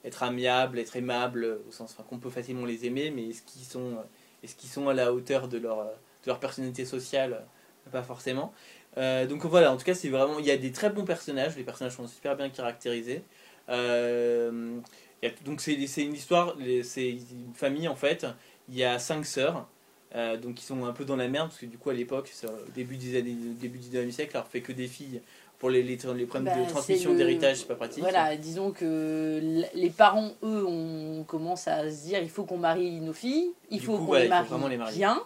[0.04, 3.96] être amiables, être aimables, au sens qu'on peut facilement les aimer, mais est-ce qu'ils sont,
[4.44, 7.46] est-ce qu'ils sont à la hauteur de leur, de leur personnalité sociale?
[7.92, 8.54] Pas forcément.
[8.98, 10.38] Donc voilà, en tout cas, c'est vraiment.
[10.40, 13.24] Il y a des très bons personnages, les personnages sont super bien caractérisés.
[13.70, 14.80] Euh,
[15.24, 18.26] y a- donc c'est une histoire, c'est une famille en fait.
[18.70, 19.68] Il y a cinq sœurs.
[20.16, 22.30] euh, donc ils sont un peu dans la merde parce que du coup à l'époque
[22.44, 25.22] au début des années début du 19e siècle alors fait que des filles
[25.58, 29.40] pour les, les, les problèmes Bah, de transmission d'héritage c'est pas pratique Voilà, disons que
[29.74, 33.80] les parents, eux, on commence à se dire il faut qu'on marie nos filles, il
[33.80, 34.98] Du faut qu'on voilà, les marie les marier.
[34.98, 35.22] bien,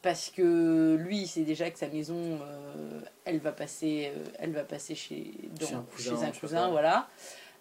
[0.00, 4.52] parce que lui, il sait déjà que sa maison, euh, elle va passer, euh, elle
[4.52, 6.30] va passer chez, dans- Chez un cousin, chez un
[6.70, 7.08] pas.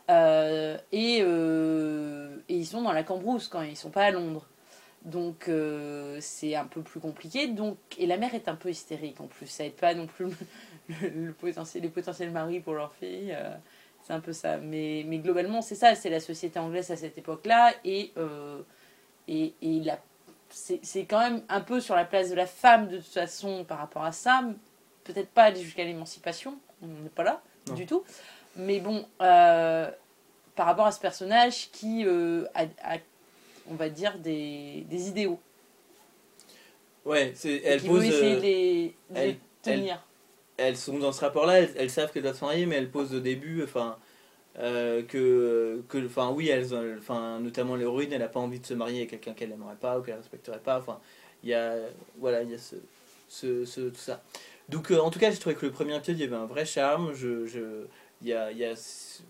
[0.10, 4.46] Euh, et, euh, et ils sont dans la Cambrousse quand ils sont pas à Londres.
[5.04, 7.48] Donc euh, c'est un peu plus compliqué.
[7.48, 10.28] Donc, et la mère est un peu hystérique en plus, ça aide pas non plus
[10.90, 13.36] le, le potentiel, les potentiels maris pour leur fille.
[14.02, 14.58] c'est un peu ça.
[14.58, 17.74] Mais, mais globalement, c'est ça, c'est la société anglaise à cette époque-là.
[17.84, 18.14] Et,
[19.28, 20.00] et, et la
[20.50, 23.66] c'est c'est quand même un peu sur la place de la femme de toute façon
[23.66, 24.44] par rapport à ça.
[25.04, 27.74] Peut-être pas aller jusqu'à l'émancipation, on n'est pas là Non.
[27.74, 28.04] du tout.
[28.56, 29.90] Mais bon, euh,
[30.56, 32.98] par rapport à ce personnage qui euh, a, a,
[33.70, 35.40] on va dire, des, des idéaux.
[37.06, 38.06] Ouais, c'est, elle qui pose.
[38.06, 40.00] essayer euh, de les, de elle- les tenir.
[40.58, 43.14] elles sont dans ce rapport-là, elles, elles savent qu'elles doivent se marier, mais elles posent
[43.14, 43.98] au début, enfin,
[44.60, 48.66] euh, que, que, enfin, oui, elles, ont- enfin, notamment l'héroïne, elle n'a pas envie de
[48.66, 50.80] se marier avec quelqu'un qu'elle n'aimerait pas ou qu'elle respecterait pas.
[50.80, 51.00] Enfin,
[51.44, 51.76] il y a,
[52.20, 52.76] voilà, il y a ce,
[53.30, 54.24] ce, ce- tout ça.
[54.70, 56.46] Donc, euh, en tout cas, j'ai trouvé que le premier épisode, il y avait un
[56.48, 57.14] vrai charme.
[57.14, 57.86] Je, je,
[58.24, 58.74] il y a, il y a,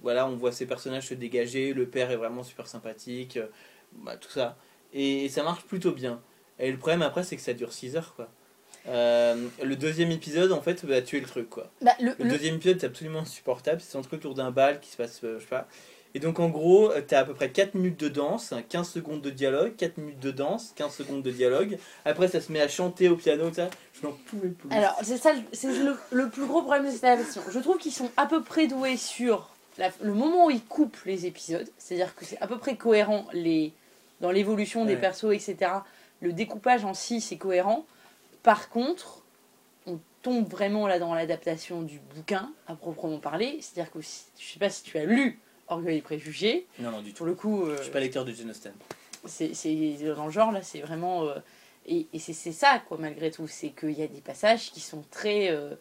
[0.01, 1.73] voilà, on voit ces personnages se dégager.
[1.73, 3.47] Le père est vraiment super sympathique, euh,
[3.93, 4.57] bah, tout ça,
[4.93, 6.21] et, ça marche plutôt bien.
[6.59, 8.29] Et le problème après, c'est que ça dure 6 heures, quoi.
[8.87, 11.71] Euh, le deuxième épisode, en fait, va tuer le truc, quoi.
[11.81, 13.81] Bah, le, Le le- deuxième épisode, c'est absolument insupportable.
[13.81, 15.67] C'est un truc autour d'un bal qui se passe, euh, je sais pas.
[16.15, 18.87] Et donc, en gros, euh, t'as à peu près 4 minutes de danse, hein, 15
[18.89, 21.77] secondes de dialogue, 4 minutes de danse, 15 secondes de dialogue.
[22.05, 23.69] Après, ça se met à chanter au piano, ça.
[23.99, 24.69] Je n'en pouvais plus.
[24.71, 27.41] Alors, c'est ça, le- c'est le, le plus gros problème de cette adaptation.
[27.49, 29.49] Je trouve qu'ils sont à peu près doués sur
[29.79, 31.67] la- le moment où ils coupent les épisodes.
[31.79, 33.73] C'est-à-dire que c'est à peu près cohérent les,
[34.21, 35.71] dans l'évolution des persos, etc.
[36.21, 37.85] Le découpage en si, c'est cohérent.
[38.43, 39.23] Par contre,
[39.87, 43.57] on tombe vraiment là dans l'adaptation du bouquin, à proprement parler.
[43.61, 46.67] C'est-à-dire que si- je sais pas si tu as lu Orgueil et Préjugés.
[46.79, 47.17] Non, non, du tout.
[47.17, 48.73] Pour le coup, euh, Je suis pas lecteur de Jane Austen.
[49.25, 51.35] c'est c'est- dans le genre là c'est vraiment euh,
[51.85, 55.03] et, et c'est ça quoi malgré tout c'est qu'il y a des passages qui sont
[55.11, 55.75] très euh,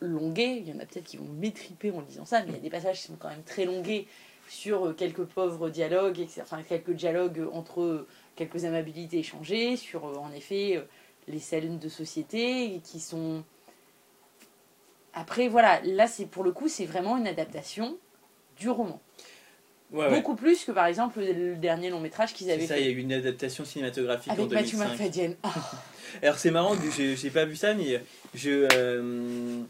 [0.00, 2.58] longués il y en a peut-être qui vont m'étriper en disant ça mais il y
[2.58, 4.06] a des passages qui sont quand même très longués
[4.48, 6.42] sur euh, quelques pauvres dialogues etc.
[6.42, 10.82] enfin quelques dialogues entre euh, quelques amabilités échangées sur euh, en effet euh,
[11.28, 13.42] les scènes de société qui sont
[15.14, 17.96] après voilà là c'est pour le coup c'est vraiment une adaptation
[18.58, 19.00] du roman
[19.92, 20.16] Ouais, ouais.
[20.16, 22.88] beaucoup plus que par exemple le, dernier long métrage qu'ils avaient ça, fait il y
[22.88, 24.88] a eu une adaptation cinématographique en avec Matthew 2005.
[24.90, 25.36] McFadden.
[25.44, 25.54] Ah,
[26.22, 28.02] Alors c'est marrant j'ai pas vu ça, mais
[28.34, 29.62] je euh,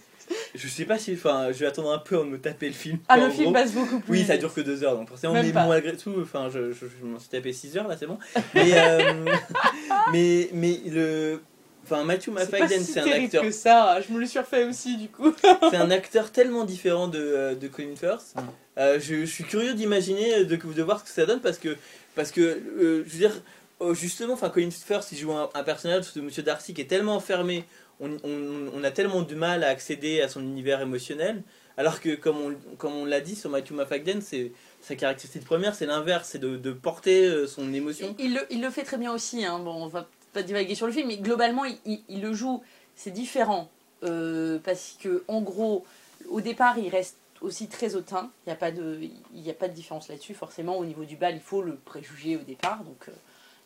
[0.55, 2.75] je sais pas si, enfin, je vais attendre un peu avant de me taper le
[2.75, 2.99] film.
[3.09, 3.53] Ah, En le film gros.
[3.53, 4.11] passe beaucoup plus.
[4.13, 5.67] Oui, ça dure que deux heures, donc forcément, Même mais pas.
[5.67, 8.19] malgré tout, enfin, je, je, je m'en suis tapé 6 heures là, c'est bon.
[8.55, 9.25] Mais, euh,
[10.13, 11.43] mais, mais le.
[11.89, 13.43] Enfin, Matthew C'est McFadden, si c'est un terrible acteur.
[13.43, 14.01] que ça.
[14.01, 15.33] Je me le suis refait aussi, du coup.
[15.71, 18.35] C'est un acteur tellement différent de, euh, de Colin Firth.
[18.35, 18.41] Mm.
[18.79, 21.77] Euh, je, je suis curieux d'imaginer, de, de voir ce que ça donne parce que,
[22.15, 23.33] parce que euh, je veux dire,
[23.81, 26.87] euh, justement, enfin, Colin Firth, il joue un, un personnage de Monsieur Darcy qui est
[26.87, 27.65] tellement enfermé,
[28.01, 31.43] on, on, on a tellement du mal à accéder à son univers émotionnel,
[31.79, 35.75] alors que, comme on, comme on l'a dit sur Matthew McFadden, c'est sa caractéristique première,
[35.75, 38.15] c'est l'inverse, c'est de, de porter euh, son émotion.
[38.19, 39.45] Il, le, il le fait très bien aussi.
[39.45, 39.59] Hein.
[39.59, 42.63] Bon, on va pas divaguer sur le film, mais globalement, il, le joue.
[42.95, 43.69] C'est différent.
[44.03, 45.85] Euh, parce que, en gros,
[46.29, 48.31] au départ, il reste aussi très hautain.
[48.45, 49.01] Il n'y a, pas de-
[49.49, 50.35] a pas de différence là-dessus.
[50.35, 52.85] Forcément, au niveau du bal, il faut le préjuger au départ.
[52.85, 53.13] Donc, euh,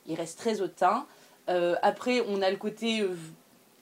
[0.06, 1.06] il reste très hautain.
[1.48, 3.04] Euh, après, on a le côté.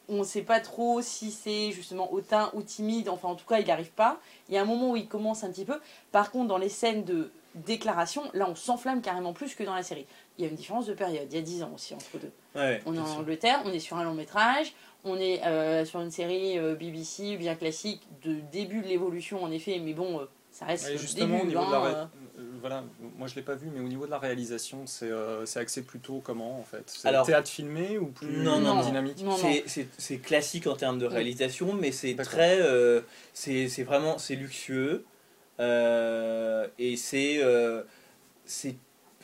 [0.09, 3.11] on ne sait pas trop si c'est justement hautain ou timide.
[3.11, 4.19] Enfin, en tout cas, il n'arrive pas.
[4.49, 5.79] Il y a un moment où il commence un petit peu.
[6.11, 9.83] Par contre, dans les scènes de déclaration, là, on s'enflamme carrément plus que dans la
[9.83, 10.07] série.
[10.39, 11.27] Il y a une différence de période.
[11.31, 12.31] Il y a 10 ans aussi entre deux.
[12.55, 13.19] Ouais, On est en sûr.
[13.19, 14.73] Angleterre, on est sur un long métrage,
[15.05, 19.51] on est euh, sur une série euh, BBC bien classique de début de l'évolution en
[19.51, 21.57] effet, mais bon, euh, ça reste le justement, début.
[21.57, 22.85] au niveau de la hein, ré- voilà,
[23.17, 25.83] moi je l'ai pas vu, mais au niveau de la réalisation, c'est euh, c'est axé
[25.83, 26.83] plutôt comment en fait?
[26.87, 29.21] C'est Alors- théâtre filmé ou plus Non, non, dynamique?
[29.23, 29.53] Non, non.
[29.67, 31.15] C'est- classique en termes de Oui.
[31.15, 32.61] réalisation, mais c'est très.
[32.61, 33.01] euh,
[33.35, 34.19] c'est c'est vraiment.
[34.19, 35.05] C'est luxueux.
[35.61, 37.39] euh, et c'est.
[37.43, 37.83] euh,
[38.45, 38.77] c'est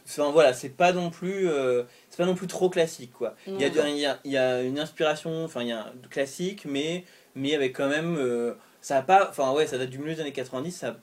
[0.07, 1.49] Enfin voilà, c'est pas non plus.
[1.49, 3.35] euh, c'est pas non plus trop classique quoi.
[3.47, 5.87] Il y, a, il, y a, il y a une inspiration, enfin il y a
[5.87, 8.17] un classique, mais, mais avec quand même.
[8.19, 9.29] euh, ça a pas.
[9.31, 10.95] Enfin ouais, ça date du milieu des années 90, ça a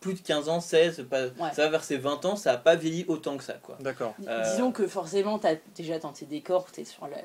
[0.00, 1.52] plus de 15 ans, 16, pas, Ouais.
[1.52, 3.76] ça va vers ses 20 ans, ça a pas vieilli autant que ça quoi.
[3.80, 4.14] D'accord.
[4.26, 7.18] Euh, Disons que forcément, tu as déjà dans tes décors, tu es sur la-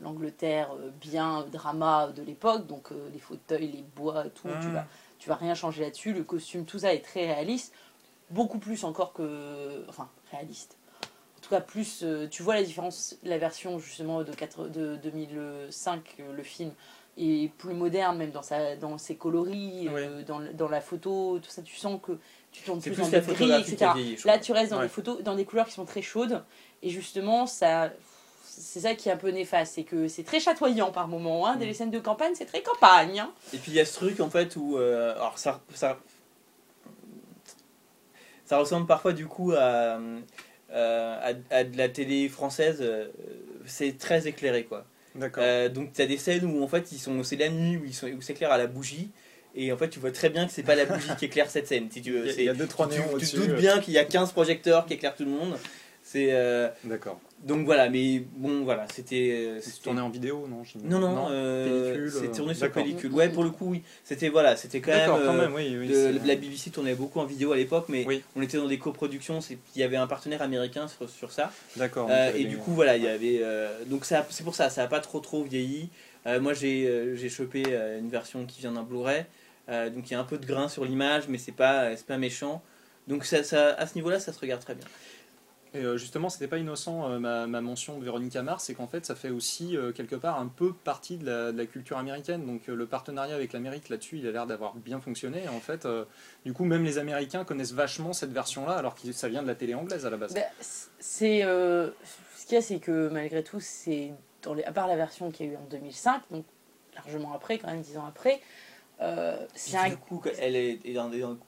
[0.00, 4.72] l'Angleterre bien drama de l'époque, donc euh, les fauteuils, les bois, tout, tu, Hmm.
[4.72, 4.86] vas,
[5.18, 7.74] tu vas rien changer là-dessus, le costume, tout ça est très réaliste,
[8.30, 9.84] beaucoup plus encore que.
[9.88, 10.76] Enfin, réaliste.
[11.38, 12.00] En tout cas, plus.
[12.02, 16.70] euh, tu vois la différence, la version justement de, 4 de 2005, euh, le film,
[17.18, 21.50] est plus moderne, même dans, sa, dans ses coloris, euh, dans, dans la photo, tout
[21.50, 22.12] ça, tu sens que
[22.52, 23.92] tu tournes plus, plus dans des gris, etc.
[24.24, 24.84] Là, tu restes dans Ouais.
[24.84, 26.42] des photos, dans des couleurs qui sont très chaudes,
[26.82, 27.90] et justement, ça.
[28.42, 31.46] C'est ça qui est un peu néfaste, c'est que c'est très chatoyant par moments.
[31.46, 31.54] Hein.
[31.56, 31.58] Mm.
[31.60, 33.20] Des scènes de campagne, c'est très campagne.
[33.20, 33.30] hein.
[33.54, 34.76] Et puis il y a ce truc en fait où.
[34.76, 35.98] euh, alors ça, ça.
[38.50, 40.18] Ça ressemble parfois du coup à, euh,
[40.72, 42.78] à, à de la télé française.
[42.80, 43.06] euh,
[43.64, 44.84] c'est très éclairé quoi.
[45.14, 45.44] D'accord.
[45.46, 47.84] Euh, donc tu as des scènes où en fait ils sont, c'est la nuit où,
[47.84, 49.12] ils sont, où c'est clair à la bougie.
[49.54, 51.68] Et en fait tu vois très bien que c'est pas la bougie qui éclaire cette
[51.68, 51.86] scène.
[51.92, 52.26] Si tu veux.
[52.28, 54.94] il y a- deux trois tu, tu doutes bien qu'il y a 15 projecteurs qui
[54.94, 55.56] éclairent tout le monde.
[56.02, 56.32] C'est
[56.82, 57.20] D'accord.
[57.42, 59.30] Donc voilà, mais bon voilà, c'était.
[59.32, 63.10] euh, c'était- tourné en vidéo, non j'imagine Non non, euh, c'est euh, tourné sur pellicule.
[63.12, 63.82] Ouais, pour le coup, oui.
[64.04, 65.00] C'était voilà, c'était quand même.
[65.00, 65.74] D'accord, quand euh, même, oui.
[65.78, 68.22] oui de- la BBC tournait beaucoup en vidéo à l'époque, mais Oui.
[68.36, 69.38] on était dans des coproductions.
[69.74, 71.50] Il y avait un partenaire américain sur, sur ça.
[71.76, 72.08] D'accord.
[72.10, 73.38] Euh, et du coup, voilà, il y avait.
[73.42, 75.88] euh, donc c'est pour ça, ça a pas trop trop vieilli.
[76.26, 77.62] Moi, j'ai chopé
[77.98, 79.24] une version qui vient d'un Blu-ray.
[79.68, 82.62] Donc il y a un peu de grain sur l'image, mais c'est pas, pas méchant.
[83.08, 84.84] Donc ça, ça, à ce niveau-là, ça se regarde très bien.
[85.72, 89.06] Et euh, justement, c'était pas innocent euh, ma, mention de Véronique Mars, c'est qu'en fait,
[89.06, 92.44] ça fait aussi euh, quelque part un peu partie de la, culture américaine.
[92.44, 95.48] Donc le partenariat avec l'Amérique là-dessus, il a l'air d'avoir bien fonctionné.
[95.48, 95.86] En fait,
[96.44, 99.54] du coup, même les Américains connaissent vachement cette version-là, alors que ça vient de la
[99.54, 100.34] télé anglaise à la base.
[100.34, 104.96] Bah, c'est ce qu'il y a, c'est que malgré tout, c'est dans à part la
[104.96, 106.44] version qu'il y a eu en 2005, donc
[106.96, 108.40] largement après, quand même dix ans après,
[109.02, 110.78] euh, c'est un Du coup, elle, est,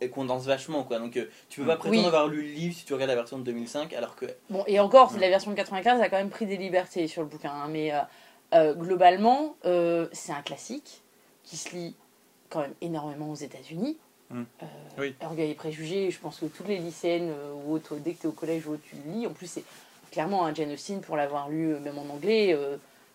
[0.00, 0.98] elle condense vachement, quoi.
[0.98, 2.06] Donc euh, tu peux pas prétendre Oui.
[2.06, 4.26] avoir lu le livre si tu regardes la version de 2005, alors que.
[4.48, 5.20] Bon, et encore, Ouais.
[5.20, 7.50] la version de 95 a quand même pris des libertés sur le bouquin.
[7.52, 7.92] hein, mais
[8.54, 11.02] euh, globalement, euh, c'est un classique
[11.44, 11.94] qui se lit
[12.48, 13.98] quand même énormément aux États-Unis.
[14.30, 14.42] Mm.
[14.62, 14.66] Euh,
[14.98, 15.14] Oui.
[15.22, 17.32] Orgueil et préjugés, je pense que toutes les lycéennes
[17.66, 19.26] ou autres, dès que tu es au collège ou autre, tu le lis.
[19.26, 19.64] En plus, c'est
[20.10, 22.56] clairement un Jane Austen, pour l'avoir lu même en anglais,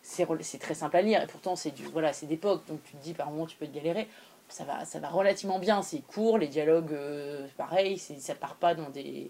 [0.01, 1.21] c'est très simple à lire.
[1.21, 3.67] Et pourtant, c'est du voilà, c'est d'époque, donc tu te dis par moment tu peux
[3.67, 4.07] te galérer.
[4.49, 8.75] Ça va, ça va relativement bien, c'est court, les dialogues, euh, pareil, ça part pas
[8.75, 9.29] dans des.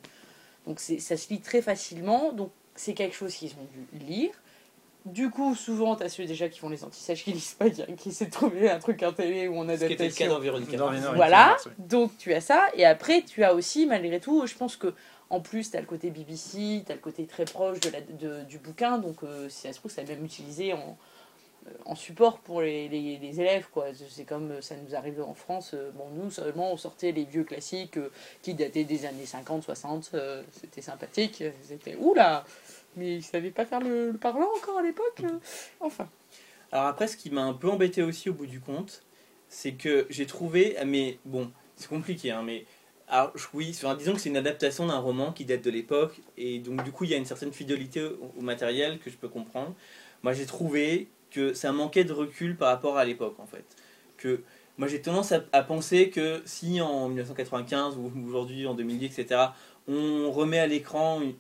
[0.68, 4.32] Donc ça se lit très facilement, donc c'est quelque chose qu'ils ont dû lire.
[5.06, 8.10] Du coup, souvent, t'as ceux déjà qui font les antisèches qui lisent pas, qui, qui
[8.10, 10.26] essaient de trouver un truc en télé ou en Ce qui était le cas
[10.58, 11.12] adaptation.
[11.16, 14.94] Voilà, donc tu as ça, et après tu as aussi, malgré tout, je pense que
[15.30, 18.02] en plus tu as le côté BBC, tu as le côté très proche de la,
[18.02, 20.98] de- du bouquin, donc euh, si ça se trouve, ça même utilisé en,
[21.86, 23.68] en support pour les, les- élèves.
[23.72, 23.88] quoi.
[24.10, 27.26] C'est comme euh, ça nous arrive en France, euh, bon, nous seulement on sortait les
[27.26, 32.46] vieux classiques euh, qui dataient des années 50, 60, euh, c'était sympathique, c'était oula,
[32.96, 35.24] mais ils savaient pas faire le, parlant encore à l'époque,
[35.80, 36.08] enfin.
[36.72, 39.04] Alors après, ce qui m'a un peu embêté aussi au bout du compte,
[39.50, 42.66] c'est que j'ai trouvé, mais bon, c'est compliqué, hein, mais
[43.10, 46.60] alors, oui, enfin, disons que c'est une adaptation d'un roman qui date de l'époque, et
[46.60, 49.74] donc du coup il y a une certaine fidélité au matériel que je peux comprendre.
[50.24, 53.66] Moi j'ai trouvé que ça manquait de recul par rapport à l'époque en fait.
[54.18, 54.42] Que
[54.78, 59.42] moi j'ai tendance à, à penser que si en 1995 ou aujourd'hui en 2010 etc
[59.88, 61.34] on remet à l'écran une,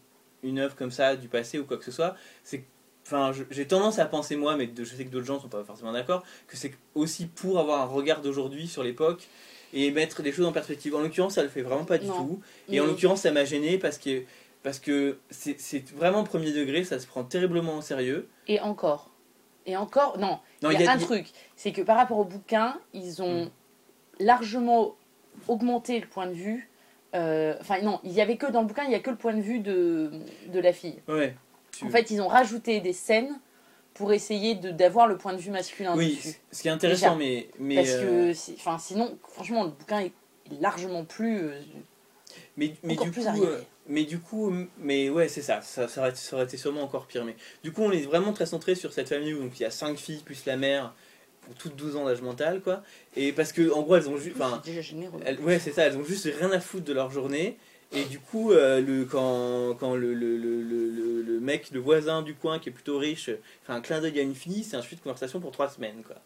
[0.44, 2.64] une œuvre comme ça du passé ou quoi que ce soit, c'est
[3.10, 5.64] Enfin, j'ai tendance à penser moi, mais de- je sais que d'autres gens sont pas
[5.64, 9.30] forcément d'accord, que c'est aussi pour avoir un regard d'aujourd'hui sur l'époque
[9.72, 10.94] et mettre les choses en perspective.
[10.94, 12.18] En l'occurrence, ça le fait vraiment pas du Non.
[12.18, 12.42] tout.
[12.68, 14.24] Et en Mais- l'occurrence, ça m'a gêné parce que
[14.62, 18.28] parce que c'est vraiment premier degré, ça se prend terriblement au sérieux.
[18.50, 19.10] Et encore.
[19.68, 21.28] Et encore, non, il y a, un y truc,
[21.58, 23.50] c'est que par rapport au bouquin, ils ont Mm.
[24.22, 24.96] largement
[25.48, 26.70] augmenté le point de vue.
[27.16, 29.18] euh, Enfin, non, il y avait que dans le bouquin, il y a que le
[29.18, 30.12] point de vue de,
[30.48, 31.00] de la fille.
[31.08, 31.36] Ouais.
[31.84, 33.40] En fait, ils ont rajouté des scènes
[33.94, 36.38] pour essayer d'avoir le point de vue masculin oui, dessus.
[36.52, 37.32] ce qui est intéressant, Déjà.
[37.32, 40.12] mais mais Parce euh, que, c'est- enfin, sinon, franchement, le bouquin est
[40.62, 41.62] largement plus, euh,
[42.58, 45.88] mais, mais encore du plus coup, euh, mais du coup, mais ouais, c'est ça, ça,
[45.88, 47.26] ça aurait, ça aurait été sûrement encore pire.
[47.26, 49.66] Mais du coup, on est vraiment très centré sur cette famille où donc il y
[49.66, 50.94] a cinq filles plus la mère,
[51.42, 52.84] pour toutes 12 ans d'âge mental, quoi.
[53.16, 54.36] Et parce que en gros, elles ont juste,
[55.42, 57.58] ouais, c'est ça, elles ont juste rien à foutre de leur journée.
[57.94, 62.36] Et du coup, euh, le, quand, quand le, le, le, le, mec, le voisin du
[62.36, 64.82] coin qui est plutôt riche, euh, fait un clin d'œil à une fille, c'est un
[64.82, 66.04] suite de conversation pour trois semaines.
[66.06, 66.18] Quoi.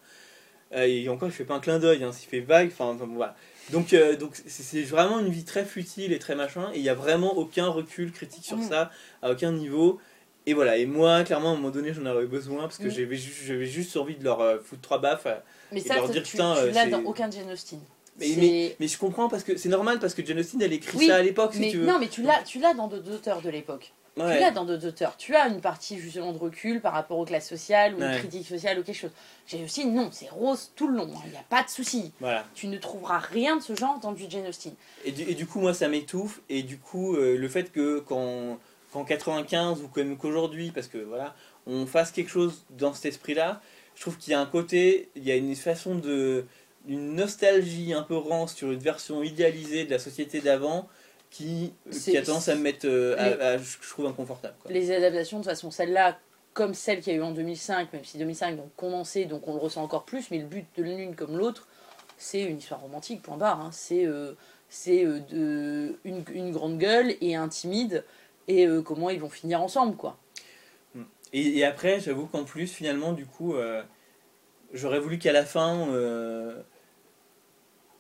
[0.74, 3.08] Euh, et encore, il fait pas un clin d'œil, hein, s'il fait vague, enfin enfin,
[3.14, 3.36] voilà.
[3.70, 6.90] Donc euh, donc c'est vraiment une vie très futile et très machin, et il n'y
[6.90, 8.64] a vraiment aucun recul critique sur Mm.
[8.70, 10.00] ça, à aucun niveau.
[10.48, 12.92] Et voilà, et moi, clairement, à un moment donné, j'en avais besoin, parce que Mm.
[12.92, 15.28] j'avais ju- j'avais juste envie de leur euh, foutre trois baffes.
[15.28, 15.36] euh,
[15.72, 17.80] Mais et ça, leur tu, dire, tu putain, euh, l'as dans aucun Jane Austen.
[18.20, 20.98] Mais, mais, mais je comprends parce que c'est normal parce que Jane Austen elle écrit
[20.98, 21.86] Oui, ça à l'époque si mais tu veux.
[21.88, 23.94] non, mais tu l'as, tu l'as dans d'autres auteurs de l'époque.
[24.18, 24.34] Ouais.
[24.36, 25.16] Tu l'as dans d'autres auteurs.
[25.18, 28.18] Tu as une partie justement de recul par rapport aux classes sociales ou une Ouais.
[28.20, 29.12] critique sociale ou quelque chose.
[29.48, 31.10] J'ai aussi non, c'est rose tout le long.
[31.16, 31.22] hein.
[31.26, 32.12] Il n'y a pas de souci.
[32.20, 32.44] Voilà.
[32.54, 34.74] Tu ne trouveras rien de ce genre dans du Jane Austen.
[35.06, 38.00] Et du, et du coup moi ça m'étouffe et du coup euh, le fait que
[38.00, 38.60] quand
[38.92, 41.34] qu'en 95 ou comme qu'aujourd'hui parce que voilà
[41.66, 43.62] on fasse quelque chose dans cet esprit là,
[43.96, 46.46] je trouve qu'il y a un côté, il y a une façon de
[46.88, 50.90] une nostalgie un peu rance sur une version idéalisée de la société d'avant
[51.32, 54.56] qui, qui a tendance à me mettre euh, Les- à- je je trouve inconfortable.
[54.62, 54.72] Quoi.
[54.72, 56.20] Les adaptations, de toute façon, celle-là,
[56.54, 59.54] comme celle qu'il y a eu en 2005, même si 2005 donc condensé, donc on
[59.54, 61.68] le ressent encore plus, mais le but de l'une comme l'autre,
[62.18, 63.62] c'est une histoire romantique, point barre.
[63.62, 63.70] hein.
[63.72, 64.34] C'est euh,
[64.90, 68.04] euh, une, une grande gueule et un timide,
[68.48, 70.18] et euh, comment ils vont finir ensemble, quoi.
[71.34, 73.82] Et, et après, j'avoue qu'en plus, finalement, du coup, euh,
[74.74, 76.62] j'aurais voulu qu'à la fin, euh,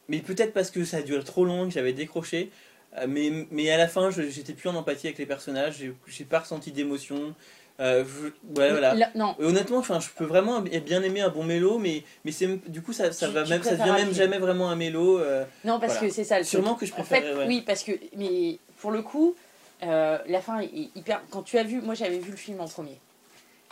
[0.09, 2.70] mais peut-être parce que ça a duré trop long, que j'avais décroché, Euh,
[3.07, 6.71] mais, mais à la fin, j'étais plus en empathie avec les personnages, j'ai- pas ressenti
[6.71, 7.33] d'émotion.
[7.79, 8.27] Euh, je-
[8.59, 8.93] ouais, voilà.
[8.93, 12.47] Là- non, honnêtement, enfin, je peux vraiment bien aimer un bon mélo, mais, mais c'est
[12.69, 15.17] du coup ça, ça Tu- va tu même, ça devient même jamais vraiment un mélo.
[15.19, 16.07] euh, non parce Voilà.
[16.09, 16.49] que c'est ça le truc.
[16.51, 17.31] Sûrement que je En préférerais.
[17.31, 17.45] fait, ouais.
[17.47, 19.35] oui, parce que mais pour le coup,
[19.83, 21.21] euh, la fin est hyper.
[21.31, 22.99] Quand tu as vu, moi j'avais vu le film en premier,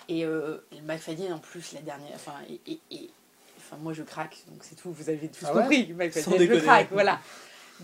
[0.08, 3.10] et euh, McFadden en plus la dernière, enfin et, et- et-
[3.58, 4.92] enfin moi je craque, donc c'est tout.
[4.92, 5.62] Vous avez tous Ah ouais?
[5.62, 7.20] compris, McFadden, je craque, voilà.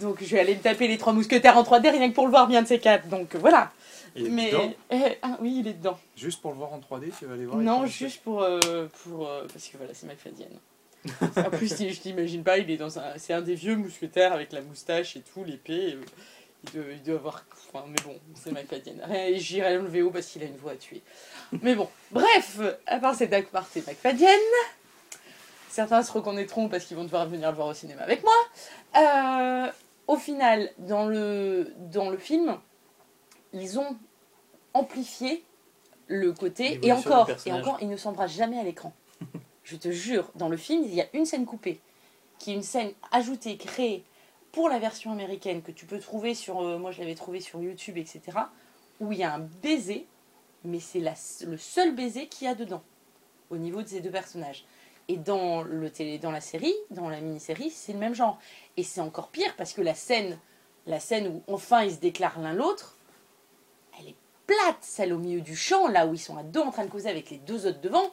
[0.02, 2.32] Donc je vais aller me taper les trois mousquetaires en 3D rien que pour le
[2.32, 3.08] voir bien de ces quatre.
[3.08, 3.72] Donc voilà.
[4.16, 4.74] Il est mais dedans.
[4.92, 6.00] eh, ah oui, il est dedans.
[6.16, 7.58] Juste pour le voir en 3D, tu vas aller voir.
[7.58, 10.48] Non, juste pour, euh, pour euh, parce que voilà, c'est McFadden.
[11.38, 14.52] en plus, je t'imagine pas, il est dans un, c'est un des vieux mousquetaires avec
[14.54, 15.94] la moustache et tout, l'épée.
[15.96, 16.02] euh,
[16.64, 19.02] Il doit, il doit avoir, enfin, mais bon, c'est McFadden.
[19.36, 21.02] J'irai le VO parce qu'il a une voix à tuer.
[21.62, 24.40] Mais bon, bref, à part cette aparté McFadden,
[25.70, 28.34] certains se reconnaîtront parce qu'ils vont devoir venir le voir au cinéma avec moi.
[28.98, 29.72] Euh,
[30.08, 32.58] au final, dans le, dans le film,
[33.54, 33.98] ils ont
[34.74, 35.44] amplifié
[36.08, 38.94] le côté et encore et encore il ne s'embrasse jamais à l'écran.
[39.64, 41.80] Je te jure dans le film il y a une scène coupée
[42.38, 44.04] qui est une scène ajoutée créée
[44.52, 47.62] pour la version américaine que tu peux trouver sur euh, moi je l'avais trouvé sur
[47.62, 48.22] YouTube etc
[49.00, 50.06] où il y a un baiser
[50.64, 51.02] mais c'est
[51.46, 52.84] le seul baiser qu'il y a dedans
[53.50, 54.66] au niveau de ces deux personnages
[55.08, 58.40] et dans le télé dans la série dans la mini-série c'est le même genre
[58.78, 60.38] et c'est encore pire parce que la scène
[60.88, 62.96] la scène où enfin ils se déclarent l'un l'autre
[64.00, 64.16] elle est
[64.48, 66.90] plate, celle au milieu du champ, là où ils sont à deux en train de
[66.92, 68.12] causer avec les deux autres devant.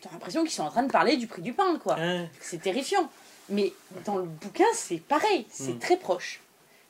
[0.00, 1.94] T'as l'impression qu'ils sont en train de parler du prix du pain, quoi.
[2.40, 3.08] C'est terrifiant.
[3.48, 3.72] Mais
[4.04, 5.78] dans le bouquin, c'est pareil, c'est Mm.
[5.78, 6.40] très proche.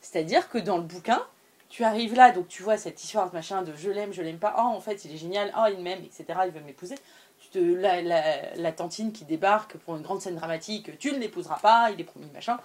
[0.00, 1.22] C'est-à-dire que dans le bouquin,
[1.68, 4.38] tu arrives là, donc tu vois cette histoire de machin de je l'aime, je l'aime
[4.38, 6.94] pas, oh en fait il est génial, oh il m'aime, etc., il veut m'épouser.
[7.52, 8.00] Te, la,
[8.56, 12.04] la, tantine qui débarque pour une grande scène dramatique, tu ne l'épouseras pas, il est
[12.04, 12.58] promis, machin.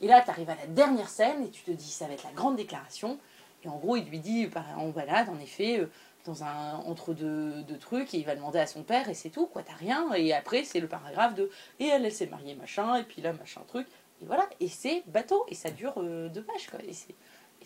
[0.00, 2.24] Et là, tu arrives à la dernière scène et tu te dis, ça va être
[2.24, 3.18] la grande déclaration.
[3.64, 5.90] Et en gros, il lui dit, bah, on balade, en effet, euh,
[6.24, 9.30] dans un entre deux, deux trucs, et il va demander à son père, et c'est
[9.30, 10.12] tout, quoi, t'as rien.
[10.14, 13.32] Et après, c'est le paragraphe de, et elle, elle s'est mariée, machin, et puis là,
[13.32, 13.86] machin, truc.
[14.20, 16.80] Et voilà, et c'est bateau, et ça dure euh, deux pages, quoi.
[16.90, 17.14] C'est,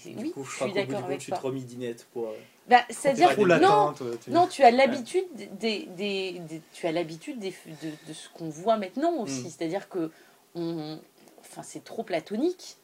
[0.05, 1.39] et Du oui, coup, je je suis d'accord avec je suis toi.
[1.39, 2.29] trop midinette pour.
[2.29, 2.35] euh,
[2.69, 6.87] Bah, c'est-à-dire trop que latin, non, tu- non, tu as l'habitude des, des, des- tu
[6.87, 9.43] as l'habitude des- de, de ce qu'on voit maintenant aussi.
[9.43, 9.51] Mm.
[9.51, 10.11] C'est-à-dire que
[10.55, 10.99] on,
[11.41, 12.77] enfin, c'est trop platonique.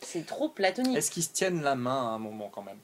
[0.00, 0.96] C'est trop platonique.
[0.96, 2.78] Est-ce qu'ils se tiennent la main à un moment quand même?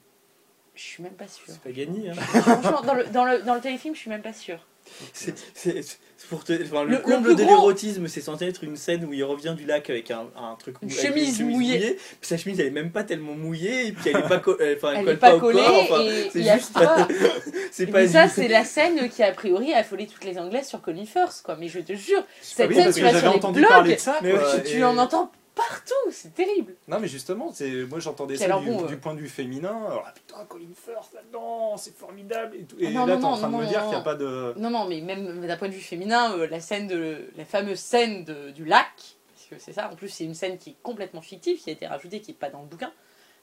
[0.75, 1.45] Je suis même pas sûre.
[1.47, 2.09] C'est pas gagné.
[2.09, 2.13] Hein.
[2.15, 4.65] Franchement, dans le, dans, le, dans le téléfilm, je suis même pas sûre.
[5.13, 8.45] C'est- c'est- c'est pour te- enfin, le, Le- le comble de gros- l'érotisme, c'est censé
[8.45, 11.97] être une scène où il revient du lac avec un, un truc Une chemise mouillée.
[12.21, 14.53] Puis sa chemise, elle est même pas tellement mouillée, et puis elle est pas, co-
[14.53, 16.57] enfin, elle Elle colle n'est pas au collée corps, enfin, et c'est il y a
[16.57, 17.07] juste pas-
[17.71, 20.67] c'est pas Mais ça, c'est la scène qui a priori a affolé toutes les Anglaises
[20.67, 21.57] sur Colin Firth, quoi.
[21.59, 23.99] Mais je te jure, cette Oui, scène, tu vas sur les entendu blogs, parler de
[23.99, 24.17] ça.
[24.21, 26.75] quoi, tu, en entends partout, c'est terrible.
[26.87, 29.85] Non, mais justement, c'est moi j'entendais ça du, bon, du euh, point de vue féminin.
[29.87, 32.55] Alors, ah, putain, Colin Firth là-dedans, c'est formidable.
[32.57, 32.75] Et, tout.
[32.79, 34.15] et Ah non, là, t'es en non, train de me dire qu'il n'y a pas
[34.15, 34.53] de.
[34.57, 37.79] Non, non, mais même d'un point de vue féminin, euh, la scène de la fameuse
[37.79, 38.87] scène de- du lac,
[39.35, 39.89] parce que c'est ça.
[39.91, 42.37] En plus, c'est une scène qui est complètement fictive, qui a été rajoutée, qui n'est
[42.37, 42.91] pas dans le bouquin.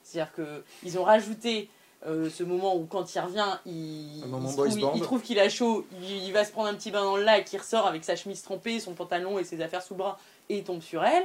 [0.03, 1.69] C'est-à-dire que ils ont rajouté
[2.07, 5.87] euh, ce moment où quand il revient, il, il trouve, il trouve qu'il a chaud,
[6.01, 8.17] il, il va se prendre un petit bain dans le lac, il ressort avec sa
[8.17, 10.19] chemise trempée, son pantalon et ses affaires sous le bras,
[10.49, 11.25] et il tombe sur elle.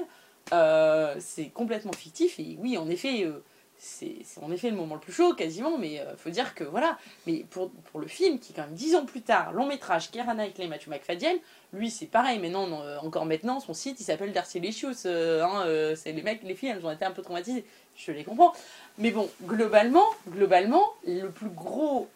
[0.53, 3.23] Euh, c'est complètement fictif et oui, en effet.
[3.23, 3.43] euh,
[3.77, 6.97] c'est en effet le moment le plus chaud quasiment, mais il faut dire que voilà.
[7.27, 10.34] Mais pour, le film, qui est quand même dix ans plus tard, long métrage, Keira
[10.34, 11.38] Knightley, Matthew McFadden,
[11.73, 15.05] lui c'est pareil, mais non, euh, encore maintenant, son site il s'appelle Darcy Licious.
[15.05, 18.12] euh, hein, euh, c'est les mecs, les filles, elles ont été un peu traumatisées, je
[18.12, 18.53] les comprends.
[18.97, 22.08] Mais bon, globalement, globalement, le plus gros,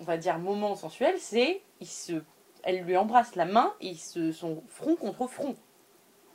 [0.00, 2.12] on va dire, moment sensuel, c'est il se,
[2.62, 5.56] elle lui embrasse la main et ils se sont front contre front.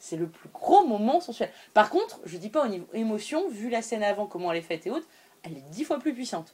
[0.05, 1.49] C'est le plus gros moment sensuel.
[1.73, 4.61] Par contre, je dis pas au niveau émotion, vu la scène avant, comment elle est
[4.61, 5.07] faite et autres,
[5.43, 6.53] elle est dix fois plus puissante.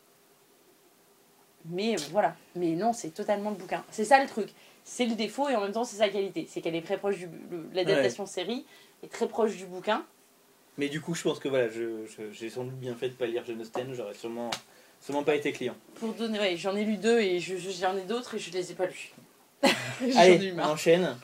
[1.65, 2.35] Mais euh, voilà.
[2.55, 3.83] Mais non, c'est totalement le bouquin.
[3.89, 4.49] C'est ça le truc.
[4.83, 6.45] C'est le défaut et en même temps c'est sa qualité.
[6.47, 7.25] C'est qu'elle est très proche du.
[7.49, 8.67] le- L'adaptation série
[9.01, 10.05] est très proche du bouquin.
[10.77, 13.15] Mais du coup, je pense que voilà, je- je- j'ai sans doute bien fait de
[13.15, 14.51] pas lire Jane Austen, j'aurais sûrement,
[15.01, 15.75] sûrement pas été client.
[15.95, 18.51] Pour donner, ouais, j'en ai lu deux et je- je- j'en ai d'autres et je
[18.51, 19.11] les ai pas lus.
[20.03, 20.71] Ai Allez, eu on marre.
[20.71, 21.17] enchaîne.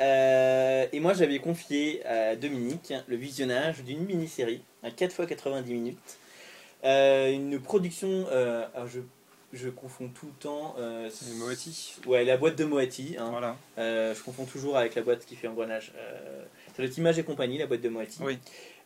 [0.00, 5.72] Euh, et moi, j'avais confié à Dominique le visionnage d'une mini-série à 4 x 90
[5.72, 5.98] minutes.
[6.84, 9.00] Euh, une production, euh, alors je,
[9.52, 10.76] je confonds tout le temps.
[11.10, 11.96] C'est Moati.
[12.06, 13.16] Ouais, la boîte de Moati.
[13.18, 13.28] hein.
[13.30, 13.56] Voilà.
[13.76, 15.92] Je confonds toujours avec la boîte qui fait engrenage.
[16.74, 18.18] C'est notre image et compagnie, la boîte de Moati.
[18.22, 18.38] Oui.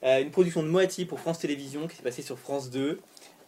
[0.03, 3.01] Une production de Moati pour France Télévisions qui s'est passée sur France 2.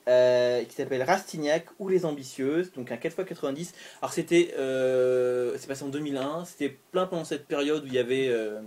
[0.09, 3.72] Euh, qui s'appelle Rastignac ou Les Ambitieuses, donc un 4x90.
[4.02, 7.98] Alors c'était, euh, c'est passé en 2001, c'était plein pendant cette période où il y
[7.98, 8.61] avait euh,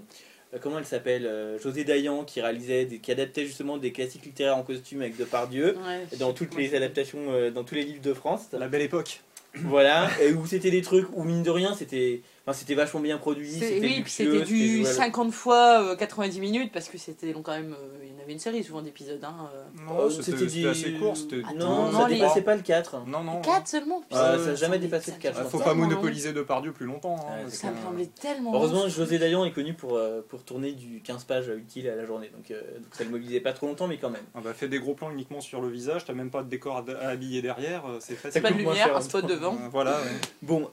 [0.61, 4.57] comment elle s'appelle euh, José Dayan qui réalisait, des- qui adaptait justement des classiques littéraires
[4.57, 8.13] en costume avec Depardieu Ouais, dans toutes les adaptations, euh, dans tous les livres de
[8.13, 8.47] France.
[8.53, 9.21] La belle époque.
[9.55, 13.17] Voilà, et où c'était des trucs où mine de rien c'était, enfin c'était vachement bien
[13.17, 14.95] produit, c'était Oui, c'était du jouable.
[14.95, 17.73] 50 fois euh, 90 minutes parce que c'était long quand même.
[17.73, 19.23] euh, il y en avait une série souvent d'épisodes.
[19.23, 19.63] Hein, euh.
[19.87, 21.15] Non, Euh, c'était assez court.
[21.15, 23.05] c'était- Attends, Non, non, ça les- dépassait pas le 4.
[23.07, 23.41] Non, non.
[23.41, 25.73] 4 seulement Ah, ça a putain, jamais dépassé le quatre, ça me je Faut pas
[25.73, 27.15] monopoliser Depardieu plus longtemps.
[27.19, 28.53] hein, Ouais, Ça me semblait tellement.
[28.55, 28.87] Heureusement.
[28.87, 32.49] José Dayan est connu pour, pour tourner du 15 pages utile à la journée, donc,
[32.49, 34.21] donc ça ne mobilisait pas trop longtemps, mais quand même.
[34.35, 36.77] Ah bah, fais des gros plans uniquement sur le visage, t'as même pas de décor
[37.01, 38.41] à, habiller derrière, c'est C'est facile.
[38.41, 39.55] pas de lumière, un spot devant.
[39.71, 39.99] Voilà.
[40.41, 40.69] Bon,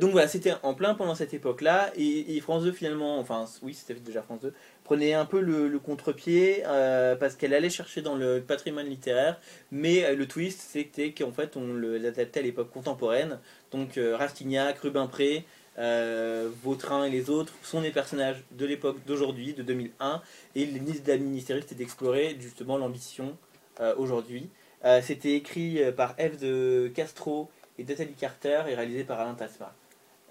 [0.00, 3.94] donc voilà, c'était en plein pendant cette époque-là, et, France 2 finalement, enfin oui, c'était
[4.00, 4.52] déjà France 2,
[4.84, 9.38] prenait un peu le, le contre-pied euh, parce qu'elle allait chercher dans le patrimoine littéraire,
[9.70, 13.38] mais euh, le twist c'était qu'en fait on le- l'adaptait à l'époque contemporaine,
[13.72, 15.44] donc euh, Rastignac, Rubempré,
[15.78, 20.22] euh, Vautrin et les autres sont des personnages de l'époque d'aujourd'hui, de 2001,
[20.54, 23.36] et la mini-série c'était d'explorer justement l'ambition
[23.98, 24.48] aujourd'hui.
[25.02, 29.74] C'était écrit par Eve de Castro et Nathalie Carter et réalisé par Alain Tasma.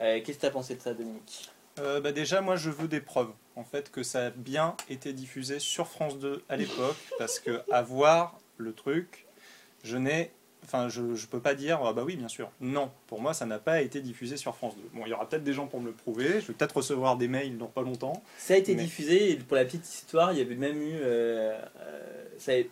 [0.01, 2.87] Euh, Qu'est-ce que tu as pensé de ça, Dominique Euh, bah déjà, moi, je veux
[2.87, 6.97] des preuves, en fait, que ça a bien été diffusé sur France 2 à l'époque,
[7.17, 9.25] parce que à voir le truc,
[9.83, 10.31] je n'ai...
[10.63, 12.49] Enfin, je, je peux pas dire, ah bah oui, bien sûr.
[12.59, 14.81] Non, pour moi, ça n'a pas été diffusé sur France 2.
[14.95, 17.17] Bon, il y aura peut-être des gens pour me le prouver, je vais peut-être recevoir
[17.17, 18.23] des mails dans pas longtemps.
[18.39, 20.95] Ça a été Mais- diffusé, et pour la petite histoire, il y avait même eu.
[21.01, 21.61] euh,
[22.39, 22.63] ça a-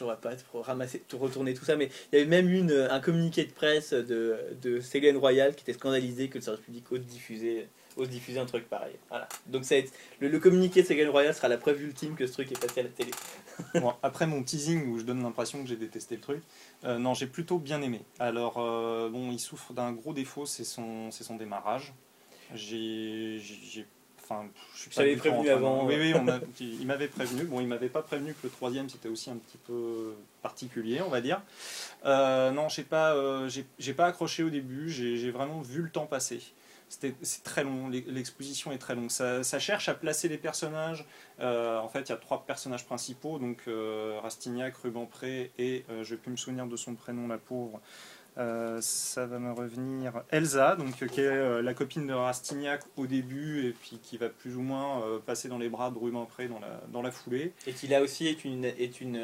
[0.00, 3.00] saurais pas pour ramasser, tout retourner tout ça, mais il y avait même une, un
[3.00, 7.68] communiqué de presse de, de Royal qui était scandalisé que le service public ose diffuser,
[7.96, 8.96] ose diffuser un truc pareil.
[9.08, 9.28] Voilà.
[9.46, 9.90] Donc ça été-
[10.20, 12.82] le, le communiqué de Royal sera la preuve ultime que ce truc est passé à
[12.84, 13.10] la télé.
[13.74, 16.42] Bon, après mon teasing où je donne l'impression que j'ai détesté le truc,
[16.84, 18.00] euh, non, j'ai plutôt bien aimé.
[18.18, 21.92] Alors, euh, bon, il souffre d'un gros défaut, c'est son, son démarrage.
[22.54, 23.38] J'ai.
[24.30, 27.08] Enfin, je suis pas tout prévenu en train- avant, Oui, oui, on m'a- il m'avait
[27.08, 27.44] prévenu.
[27.44, 31.08] Bon, il m'avait pas prévenu que le troisième c'était aussi un petit peu particulier, on
[31.08, 31.42] va dire.
[32.04, 34.88] Euh, non, j'ai pas, euh, j'ai j'ai pas accroché au début.
[34.88, 36.40] J'ai j'ai vraiment vu le temps passer.
[36.88, 39.10] C'était- C'est très long, l'e- l'exposition est très longue.
[39.10, 41.04] Ça, ça cherche à placer les personnages.
[41.40, 46.02] Euh, en fait, il y a trois personnages principaux, donc euh, Rastignac, Rubempré et euh,
[46.04, 47.80] je vais plus me souvenir de son prénom, la pauvre.
[48.40, 50.22] Euh, ça va me revenir.
[50.30, 54.16] Elsa, donc, euh, qui est euh, la copine de Rastignac au début et puis qui
[54.16, 57.52] va plus ou moins passer dans les bras de Rubempré dans la, dans la foulée.
[57.66, 59.22] Et qui là aussi est une, est une,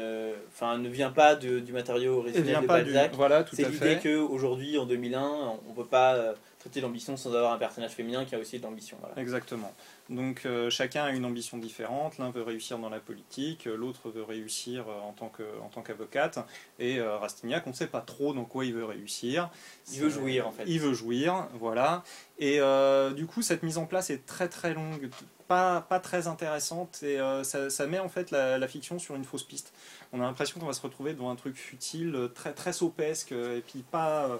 [0.49, 2.67] enfin ne vient pas de- du matériau originel de du.
[2.67, 3.13] Balzac.
[3.15, 6.33] Voilà, tout C'est l'idée qu'aujourd'hui, en 2001, on peut pas
[6.67, 8.97] traiter l'ambition sans avoir un personnage féminin qui a aussi de l'ambition.
[8.99, 9.19] Voilà.
[9.21, 9.73] Exactement.
[10.09, 12.17] Donc euh, chacun a une ambition différente.
[12.17, 15.69] L'un veut réussir dans la politique, euh, l'autre veut réussir euh, en tant que en
[15.69, 16.39] tant qu'avocate.
[16.79, 19.49] Et euh, Rastignac, on ne sait pas trop dans quoi il veut réussir.
[19.91, 20.63] Il veut jouir en fait.
[20.67, 22.03] Il veut jouir, voilà.
[22.39, 25.09] Et euh, du coup, cette mise en place est très très longue,
[25.47, 29.15] pas, pas très intéressante, et euh, ça, ça met en fait la, la fiction sur
[29.15, 29.73] une fausse piste.
[30.13, 33.63] On a l'impression qu'on va se retrouver devant un truc futile, très très sopesque, et
[33.65, 34.39] puis pas.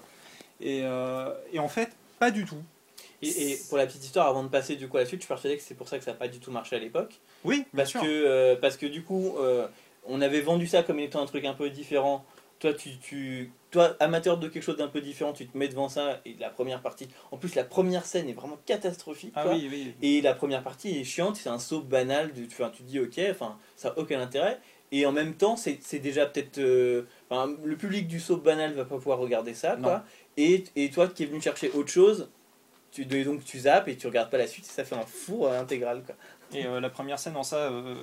[0.62, 2.62] et, euh, et en fait, pas du tout.
[3.22, 5.26] Et, et pour la petite histoire, avant de passer du coup à la suite, je
[5.26, 7.20] suis persuadé que c'est pour ça que ça n'a pas du tout marché à l'époque.
[7.44, 8.02] Oui, bien Parce sûr.
[8.02, 9.68] que, euh, parce que du coup, euh,
[10.06, 12.24] on avait vendu ça comme étant un truc un peu différent.
[12.60, 15.90] Toi, tu, tu, toi, amateur de quelque chose d'un peu différent, tu te mets devant
[15.90, 17.08] ça et la première partie.
[17.32, 19.34] En plus, la première scène est vraiment catastrophique.
[19.36, 19.54] Ah quoi.
[19.54, 19.94] oui, oui.
[20.02, 22.34] Et la première partie est chiante, c'est un saut banal.
[22.34, 24.60] De, tu te dis ok, enfin, ça n'a aucun intérêt.
[24.92, 26.60] Et en même temps, c'est déjà peut-être.
[26.60, 27.04] euh,
[27.64, 30.04] le public du saut banal va pas pouvoir regarder ça, quoi.
[30.38, 32.30] Et, toi qui es venu chercher autre chose,
[32.92, 35.52] tu, donc tu zappes et tu regardes pas la suite, et ça fait un four
[35.52, 36.16] intégral, quoi.
[36.54, 37.96] Et euh, la première scène en ça euh,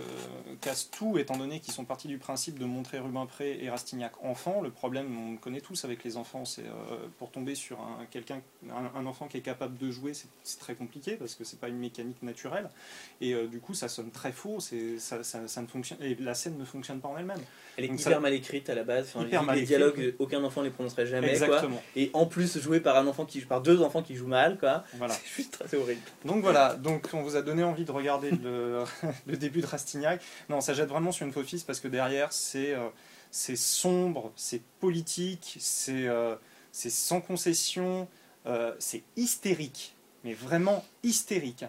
[0.60, 4.60] casse tout, étant donné qu'ils sont partis du principe de montrer Rubempré et Rastignac enfants.
[4.60, 8.04] Le problème, on le connaît tous avec les enfants, c'est euh, pour tomber sur un,
[8.10, 8.40] quelqu'un,
[8.70, 11.58] un, un enfant qui est capable de jouer, c'est c'est très compliqué parce que c'est
[11.58, 12.68] pas une mécanique naturelle.
[13.20, 16.34] Et du coup, ça sonne très faux, c'est, ça, ça, ça ne fonctionne, et la
[16.34, 17.40] scène ne fonctionne pas en elle-même.
[17.76, 19.08] Elle est Donc hyper ça- mal écrite à la base.
[19.14, 20.14] Enfin, Hyper les, mal les écrite, dialogues, oui.
[20.18, 21.46] aucun enfant les prononcerait jamais, quoi.
[21.46, 21.82] Exactement.
[21.96, 24.84] Et en plus, joué par un enfant qui par deux enfants qui jouent mal, quoi.
[24.94, 25.14] Voilà.
[25.24, 26.00] C'est juste très horrible.
[26.26, 28.30] Donc voilà, donc on vous a donné envie de regarder
[29.26, 30.22] le, début de Rastignac.
[30.48, 32.88] Non, ça jette vraiment sur une fils parce que derrière, c'est euh,
[33.30, 36.36] c'est sombre, c'est politique, c'est euh,
[36.72, 38.08] sans concession,
[38.46, 41.64] euh, c'est hystérique, mais vraiment hystérique.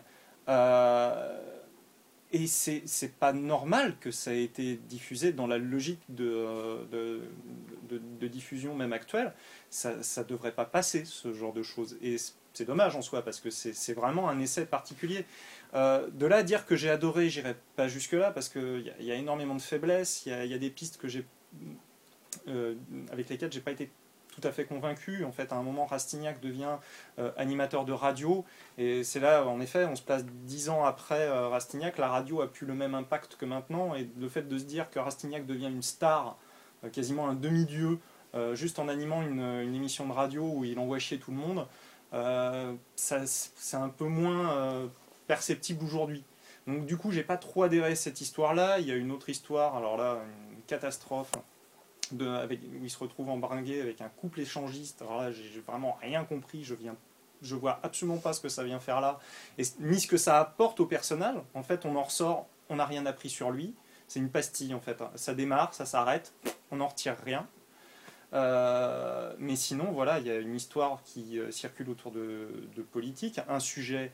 [2.31, 7.21] Et c'est pas normal que ça ait été diffusé dans la logique de,
[8.27, 9.33] diffusion même actuelle.
[9.69, 11.97] Ça, ça devrait pas passer ce genre de choses.
[12.01, 12.17] Et
[12.55, 15.25] c'est dommage en soi parce que c'est vraiment un essai particulier.
[15.75, 19.05] Euh, de là à dire que j'ai adoré, j'irai pas jusque là parce qu'il y,
[19.05, 21.25] y a énormément de faiblesses, il y y a des pistes que j'ai
[22.47, 22.75] euh,
[23.11, 23.91] avec lesquelles j'ai pas été
[24.33, 25.23] tout à fait convaincu.
[25.23, 26.77] En fait, à un moment, Rastignac devient
[27.19, 28.45] euh, animateur de radio.
[28.77, 31.97] Et c'est là, en effet, on se place dix ans après Rastignac.
[31.97, 33.95] La radio a plus le même impact que maintenant.
[33.95, 36.37] Et le fait de se dire que Rastignac devient une star,
[36.91, 37.99] quasiment un demi-dieu,
[38.53, 41.65] juste en animant une, une émission de radio où il envoie chier tout le monde,
[42.97, 44.89] c'est un peu moins
[45.27, 46.23] perceptible aujourd'hui.
[46.67, 48.79] Donc du coup, j'ai pas trop adhéré à cette histoire-là.
[48.79, 50.19] Il y a une autre histoire, alors là,
[50.51, 51.31] une catastrophe,
[52.11, 52.17] où
[52.83, 55.01] il se retrouve embringué avec un couple échangiste.
[55.01, 56.63] Alors là, j'ai vraiment rien compris.
[56.63, 56.95] Je viens,
[57.41, 59.19] je vois absolument pas ce que ça vient faire là,
[59.79, 61.35] ni ce que ça apporte au personnel.
[61.53, 63.75] En fait, on en ressort, on n'a rien appris sur lui.
[64.07, 65.01] C'est une pastille en fait.
[65.15, 66.33] Ça démarre, ça s'arrête,
[66.71, 67.47] on n'en retire rien.
[68.33, 72.49] Euh, mais sinon, voilà, il y a une histoire qui euh, circule autour de,
[72.91, 74.11] politique, un sujet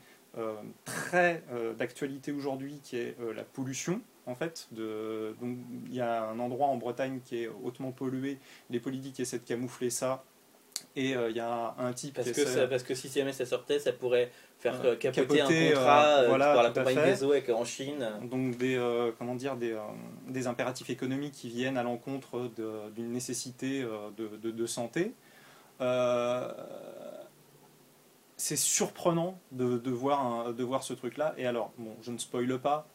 [0.85, 4.01] très euh, d'actualité aujourd'hui qui est euh, la pollution.
[4.27, 5.57] En fait, de, donc,
[5.87, 8.37] il y a un endroit en Bretagne qui est hautement pollué.
[8.69, 10.23] Les politiques essaient de camoufler ça.
[10.95, 13.45] Et euh, il y a un type Parce que, ça- parce que si jamais ça
[13.45, 16.69] sortait, ça pourrait faire Euh, euh, capoter, capoter, un contrat euh, euh, voilà, par la
[16.69, 18.07] compagnie des eaux en Chine.
[18.29, 19.79] donc des euh, comment dire des, euh,
[20.27, 22.49] des impératifs économiques qui viennent à l'encontre
[22.95, 25.13] d'une nécessité euh, de, de- de santé.
[25.81, 26.51] Euh,
[28.41, 32.87] c'est surprenant de, voir ce truc là et alors bon je ne spoile pas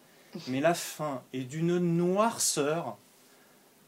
[0.49, 2.99] mais la fin est d'une noirceur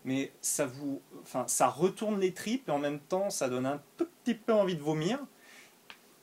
[0.04, 3.82] mais ça vous enfin ça retourne les tripes et en même temps ça donne un
[3.96, 5.18] tout petit peu envie de vomir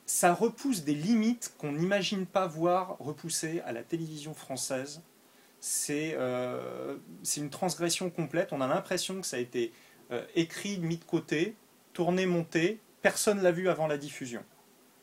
[0.06, 5.02] ça repousse des limites qu'on n'imagine pas voir repousser à la télévision française.
[5.58, 6.96] C'est euh,
[7.36, 8.52] une transgression complète.
[8.52, 9.72] On a l'impression que ça a été
[10.12, 11.56] euh, écrit, mis de côté,
[11.92, 12.78] tourné, monté.
[13.02, 14.44] Personne l'a vu avant la diffusion.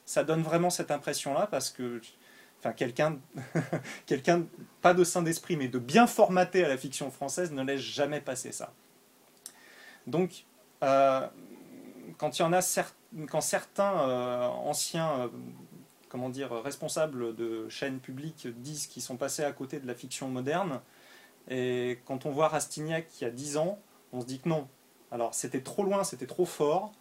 [0.05, 2.01] Ça donne vraiment cette impression-là parce que
[2.59, 3.19] enfin, quelqu'un,
[4.05, 4.45] quelqu'un,
[4.81, 8.21] pas de saint d'esprit, mais de bien formaté à la fiction française ne laisse jamais
[8.21, 8.73] passer ça.
[10.07, 10.45] Donc,
[10.83, 11.27] euh,
[12.17, 12.61] quand il y en a
[13.29, 15.27] quand certains euh, anciens euh,
[16.09, 20.27] comment dire, responsables de chaînes publiques disent qu'ils sont passés à côté de la fiction
[20.27, 20.79] moderne,
[21.49, 23.79] et quand on voit Rastignac il y a 10 ans,
[24.11, 24.67] on se dit que non.
[25.11, 26.93] Alors c'était trop loin, c'était trop fort,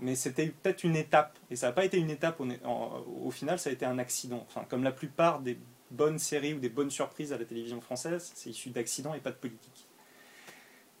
[0.00, 1.38] mais c'était peut-être une étape.
[1.50, 3.98] Et ça n'a pas été une étape, au, en- au final ça a été un
[3.98, 4.44] accident.
[4.48, 5.58] Enfin, comme la plupart des
[5.90, 9.30] bonnes séries ou des bonnes surprises à la télévision française, c'est issu d'accidents et pas
[9.30, 9.86] de politique.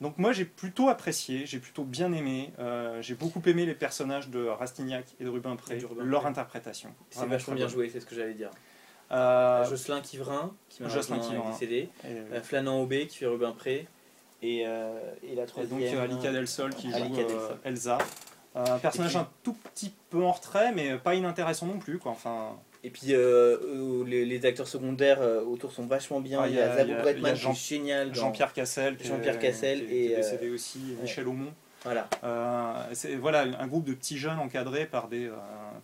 [0.00, 4.28] Donc moi j'ai plutôt apprécié, j'ai plutôt bien aimé, euh, j'ai beaucoup aimé les personnages
[4.28, 5.78] de Rastignac et de Et de Rubempré.
[6.00, 6.94] leur interprétation.
[7.10, 8.50] C'est vachement bien joué, c'est ce que j'allais dire.
[9.12, 11.48] Euh, Jocelyn Kivrin, qui Jocelyn Kivrin.
[11.48, 11.88] est décédé.
[12.04, 13.86] et, Euh, Flanant Aubé, qui fait Rubin Pré.
[14.42, 15.80] Et, euh, et la et troisième.
[15.80, 16.96] donc euh, Alika Del Sol qui joue.
[17.64, 17.96] Elsa.
[18.56, 21.98] Un personnage puis- un tout petit peu en retrait, mais pas inintéressant non plus.
[21.98, 22.12] Quoi.
[22.12, 26.40] Enfin, Et puis euh, euh, les, les acteurs secondaires euh, autour sont vachement bien.
[26.42, 28.14] Ah, il y a, Zabou Bretman qui est génial.
[28.14, 31.52] Jean-Pierre Cassel, Jean-Pierre Cassel qui est, qui est et, décédé aussi, Michel Aumont.
[31.84, 32.08] Voilà.
[32.24, 35.32] Euh, c'est voilà un groupe de petits jeunes encadrés par des euh,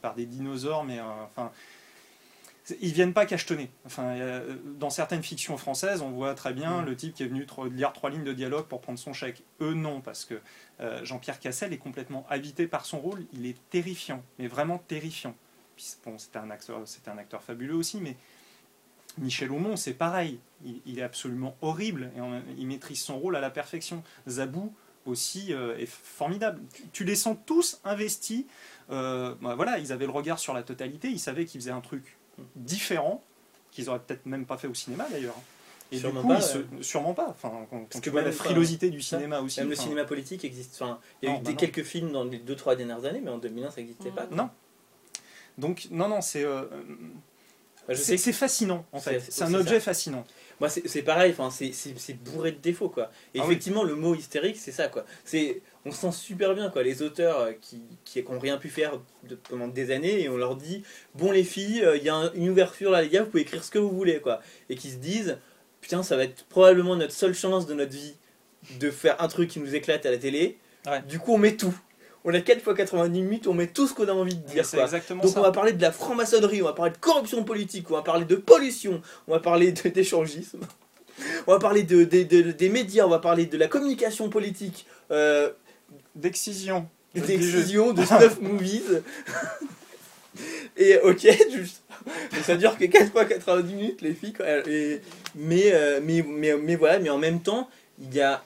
[0.00, 1.52] par des dinosaures, mais enfin
[2.80, 3.70] ils viennent pas cachetonner.
[3.86, 6.86] Enfin, euh, dans certaines fictions françaises, on voit très bien Mm.
[6.86, 9.42] le type qui est venu lire trois lignes de dialogue pour prendre son chèque.
[9.60, 10.40] Eux non, parce que
[10.80, 13.24] euh, Jean-Pierre Cassel est complètement habité par son rôle.
[13.32, 15.34] Il est terrifiant, mais vraiment terrifiant.
[15.76, 18.16] Puis, bon, c'était un acteur, c'était un acteur fabuleux aussi, mais
[19.18, 20.38] Michel Aumont, c'est pareil.
[20.64, 22.20] Il, il est absolument horrible et
[22.58, 24.02] il maîtrise son rôle à la perfection.
[24.28, 24.72] Zabou
[25.04, 26.60] aussi euh, est formidable.
[26.72, 28.44] Tu, tu les sens tous investis.
[28.90, 31.08] Euh, bah voilà, ils avaient le regard sur la totalité.
[31.10, 32.16] Ils savaient qu'ils faisaient un truc
[32.56, 33.22] différent
[33.70, 35.34] qu'ils auraient peut-être même pas fait au cinéma d'ailleurs.
[35.90, 37.28] Et Sûrement du coup, pas, se- sûrement pas.
[37.28, 37.52] Enfin,
[37.90, 39.60] Parce que même, la frilosité du ça, cinéma aussi.
[39.60, 40.80] Même le cinéma politique existe.
[40.80, 43.20] Enfin, il y a Non, eu bah des, quelques films dans les 2-3 dernières années,
[43.22, 44.24] mais en 2001 ça n'existait pas.
[44.26, 44.36] quoi.
[44.36, 44.48] Non.
[45.58, 46.64] Donc non, non, c'est euh,
[47.88, 49.20] je c'est fascinant en fait.
[49.20, 49.86] C'est un objet ça.
[49.86, 50.24] fascinant.
[50.62, 53.10] Moi, c'est c'est pareil, enfin, c'est- bourré de défauts, quoi.
[53.34, 53.50] Et Ah oui.
[53.50, 55.04] effectivement, le mot hystérique, c'est ça, quoi.
[55.24, 56.84] C'est, on se sent super bien, quoi.
[56.84, 60.28] Les auteurs euh, qui, qui, qui ont rien pu faire de- pendant des années, et
[60.28, 60.84] on leur dit,
[61.16, 63.42] bon, les filles, euh, il y a un- une ouverture là, les gars, vous pouvez
[63.42, 64.40] écrire ce que vous voulez, quoi.
[64.70, 65.36] Et qui se disent,
[65.80, 68.14] putain, ça va être probablement notre seule chance de notre vie
[68.78, 70.58] de faire un truc qui nous éclate à la télé.
[70.86, 71.02] Ouais.
[71.02, 71.74] Du coup, on met tout.
[72.24, 74.64] On a 4 fois 90 minutes, on met tout ce qu'on a envie de dire,
[74.76, 74.86] quoi.
[75.22, 75.40] Donc ça.
[75.40, 78.24] on va parler de la franc-maçonnerie, on va parler de corruption politique, on va parler
[78.24, 80.60] de pollution, on va parler d'échangisme,
[81.46, 84.86] on va parler de, de- de- des médias, on va parler de la communication politique,
[85.10, 85.50] euh,
[86.14, 86.88] D'excision.
[87.14, 89.02] D'excision, de snuff movies.
[90.76, 91.82] Et ok, juste,
[92.44, 94.32] ça dure que 4 fois 90 minutes les filles.
[94.66, 95.00] Et-
[95.34, 97.68] mais, euh, mais, mais, mais voilà, mais en même temps,
[98.00, 98.42] il y a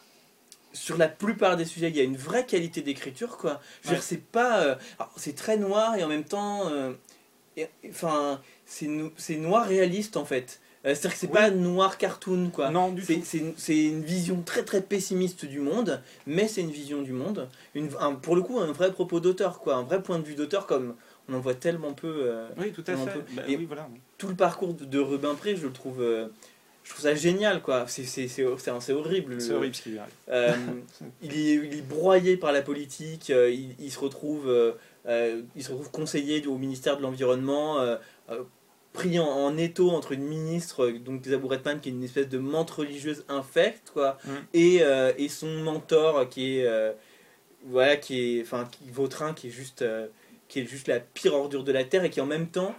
[0.77, 3.61] sur la plupart des sujets, il y a une vraie qualité d'écriture, quoi.
[3.83, 3.99] Je veux Ouais.
[3.99, 4.61] dire, c'est pas.
[4.61, 4.75] euh,
[5.17, 6.69] c'est très noir et en même temps.
[6.71, 6.93] euh,
[7.57, 10.61] et- Enfin, c'est no- c'est noir réaliste en fait.
[10.85, 11.33] Euh, C'est-à-dire que c'est Oui.
[11.33, 12.71] pas noir cartoon, quoi.
[12.71, 13.55] Non, du C'est tout.
[13.57, 17.49] c'est une, vision très très pessimiste du monde, mais c'est une vision du monde.
[17.75, 19.75] Une, un- pour le coup, un vrai propos d'auteur, quoi.
[19.77, 20.95] Un vrai point de vue d'auteur, comme
[21.29, 22.31] on en voit tellement peu.
[22.59, 23.21] Oui, tout à fait.
[23.35, 23.89] Bah et- oui, voilà.
[24.19, 26.05] tout le parcours de, de Rubempré, je le trouve.
[26.87, 27.85] Je trouve ça génial, quoi.
[27.89, 28.07] C'est
[28.93, 29.41] horrible.
[29.41, 30.13] C'est le- horrible ce qui lui arrive.
[30.29, 30.55] Euh,
[31.23, 35.65] il, est, il est broyé par la politique, euh, il, il se retrouve, euh, il
[35.65, 37.79] se retrouve conseiller au ministère de l'Environnement,
[38.93, 42.39] pris en, en étau entre une ministre, donc Zabou Redman, qui est une espèce de
[42.39, 44.31] menthe religieuse infecte, quoi, Mm.
[44.55, 44.83] et,
[45.19, 46.95] et son mentor, qui est,
[47.67, 49.85] voilà, qui est, enfin, qui, Vautrin, qui est juste,
[50.49, 52.75] qui est juste la pire ordure de la terre, et qui en même temps,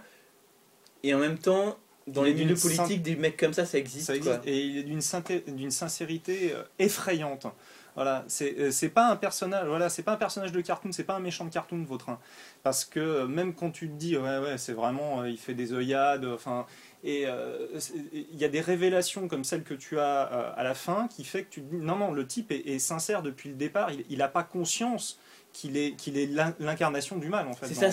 [1.04, 1.78] et en même temps,
[2.12, 4.36] dans les milieux politiques, des mecs comme ça, ça existe, Ça existe.
[4.40, 4.46] quoi.
[4.50, 7.46] Et il est d'une sincérité euh, effrayante.
[7.94, 11.02] Voilà, c'est euh, c'est pas un personnage, voilà, c'est pas un personnage de cartoon, c'est
[11.02, 12.20] pas un méchant de cartoon, Vautrin.
[12.62, 15.72] Parce que euh, même quand tu te dis, ouais, ouais, c'est vraiment, il fait des
[15.72, 16.64] œillades, enfin,
[17.02, 17.66] et euh,
[18.12, 21.24] il y a des révélations comme celle que tu as euh, à la fin qui
[21.24, 23.90] fait que tu te dis, non, non, le type est, est sincère depuis le départ,
[23.90, 25.18] il, il a pas conscience
[25.52, 27.66] qu'il est, qu'il est l'in- l'incarnation du mal, en fait.
[27.66, 27.90] C'est ça.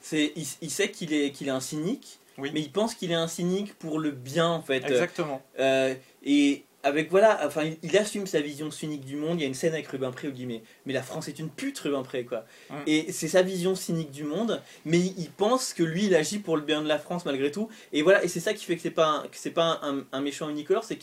[0.00, 2.50] C'est, il, il sait qu'il est, qu'il est un cynique, Oui.
[2.52, 4.84] mais il pense qu'il est un cynique pour le bien en fait.
[4.84, 5.42] Exactement.
[5.60, 9.38] Euh, et avec voilà, enfin, il, il assume sa vision cynique du monde.
[9.38, 11.78] Il y a une scène avec Rubempré au guillemets, mais la France est une pute,
[11.78, 12.44] Rubempré quoi.
[12.68, 12.74] Mm.
[12.86, 16.40] Et c'est sa vision cynique du monde, mais il, il pense que lui, il agit
[16.40, 17.70] pour le bien de la France malgré tout.
[17.94, 20.50] Et voilà, et c'est ça qui fait que c'est pas, c'est pas un, un méchant
[20.50, 20.98] unicolore, c'est,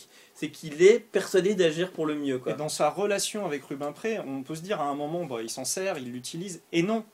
[0.50, 2.52] qu'il- est persuadé d'agir pour le mieux quoi.
[2.52, 5.50] Et dans sa relation avec Rubempré, on peut se dire à un moment, bah, il
[5.50, 7.04] s'en sert, il l'utilise, et non.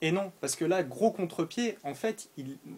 [0.00, 2.30] Et non, parce que là, gros contre-pied, en fait,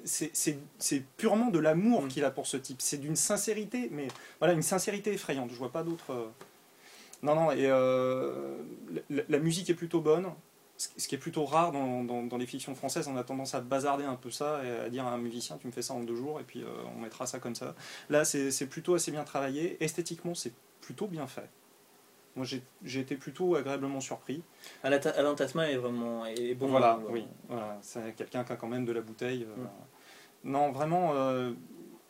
[0.05, 2.09] c'est- purement de l'amour Mm.
[2.09, 2.81] qu'il a pour ce type.
[2.81, 4.09] C'est d'une sincérité, mais
[4.39, 5.51] voilà, une sincérité effrayante.
[5.51, 6.13] Je vois pas d'autre.
[6.13, 6.29] euh.
[7.23, 8.57] Non, non, et euh,
[9.11, 10.27] la, la musique est plutôt bonne,
[10.79, 13.07] ce qui est plutôt rare dans, dans- dans les fictions françaises.
[13.09, 15.67] On a tendance à bazarder un peu ça et à dire à un musicien, tu
[15.67, 17.75] me fais ça en deux jours, et puis euh, on mettra ça comme ça.
[18.09, 19.77] Là, c'est plutôt assez bien travaillé.
[19.85, 21.51] Esthétiquement, c'est plutôt bien fait.
[22.37, 24.43] Moi, j'ai été plutôt agréablement surpris.
[24.85, 24.99] Alain
[25.35, 26.69] Tasman est vraiment est bon.
[26.69, 27.27] voilà, hein, oui.
[27.49, 29.45] Voilà, c'est quelqu'un qui a quand même de la bouteille.
[29.45, 29.69] euh, Mm.
[30.53, 31.53] Non, vraiment euh,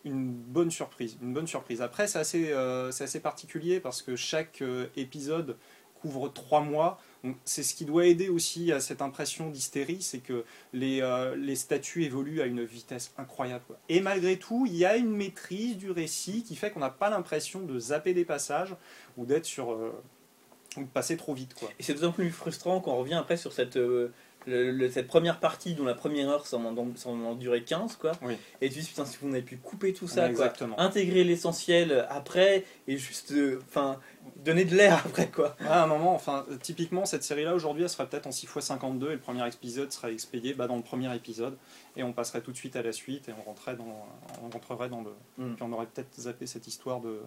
[0.04, 1.18] une bonne surprise.
[1.22, 1.82] Une bonne surprise.
[1.82, 4.62] Après, c'est assez, euh, assez particulier parce que chaque
[4.94, 5.56] épisode
[6.00, 6.98] couvre trois mois.
[7.44, 11.56] C'est ce qui doit aider aussi à cette impression d'hystérie, c'est que les, euh, les
[11.56, 13.64] statuts évoluent à une vitesse incroyable.
[13.88, 17.10] Et malgré tout, il y a une maîtrise du récit qui fait qu'on n'a pas
[17.10, 18.74] l'impression de zapper des passages
[19.16, 19.72] ou d'être sur...
[19.72, 19.92] euh,
[20.76, 21.54] ou de passer trop vite.
[21.78, 24.12] Et c'est d'autant plus frustrant qu'on revient après sur cette, euh,
[24.46, 27.96] le- le- cette première partie dont la première heure ça en, ça en durait 15
[27.96, 28.12] quoi.
[28.22, 28.34] Oui.
[28.60, 30.46] Et tu dis putain si vous avez pu couper tout ça quoi.
[30.78, 33.98] Intégrer l'essentiel après et juste euh, enfin
[34.36, 35.56] donner de l'air après quoi.
[35.68, 39.18] À un moment, enfin, typiquement, cette série-là, aujourd'hui, elle serait peut-être en 6x52 et le
[39.18, 41.56] premier épisode serait expédié bah, dans le premier épisode
[41.96, 44.06] et on passerait tout de suite à la suite et on, rentrerait dans,
[44.42, 45.10] on rentrerait dans le.
[45.38, 45.54] Mm.
[45.54, 47.20] Puis on aurait peut-être zappé cette histoire de.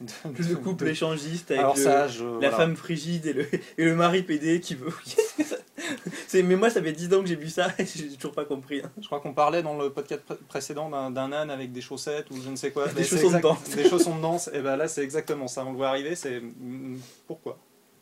[0.00, 0.12] de,
[0.48, 2.50] Le couple de- échangiste avec Alors le- ça, je- la voilà.
[2.56, 4.92] femme frigide et le, et le mari pédé qui veut.
[6.28, 8.44] c'est mais moi ça fait 10 ans que j'ai vu ça et j'ai toujours pas
[8.44, 8.80] compris.
[8.84, 8.90] hein.
[9.00, 12.30] Je crois qu'on parlait dans le podcast pré- précédent d'un d'un âne avec des chaussettes
[12.30, 12.88] ou je ne sais quoi.
[12.92, 13.70] Des c'est chaussons de danse.
[13.70, 14.50] Des chaussons de danse.
[14.52, 15.64] Et ben là, c'est exactement ça.
[15.64, 16.14] On le voit arriver.
[16.14, 17.58] C'est mm, pourquoi?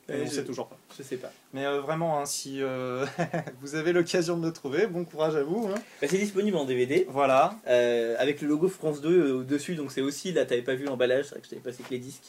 [0.08, 0.76] Et On je- sait toujours pas.
[0.98, 1.30] Je sais pas.
[1.52, 3.06] Mais euh, vraiment, hein, si euh,
[3.62, 5.68] vous avez l'occasion de le trouver, bon courage à vous.
[5.72, 5.76] hein.
[6.00, 7.06] Bah, c'est disponible en DVD.
[7.08, 7.56] Voilà.
[7.68, 10.84] euh, avec le logo France 2 euh, au-dessus, donc c'est aussi, là t'avais pas vu
[10.86, 12.24] l'emballage, c'est vrai que je t'avais passé que les disques.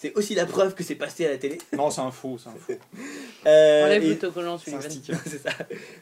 [0.00, 1.58] C'est aussi la preuve que c'est passé à la télé.
[1.76, 2.72] Non, c'est un faux, c'est un faux.
[3.46, 4.18] Euh, Enlève et-
[4.58, 4.80] Sullivan.
[4.82, 5.16] sticker.
[5.26, 5.50] c'est ça.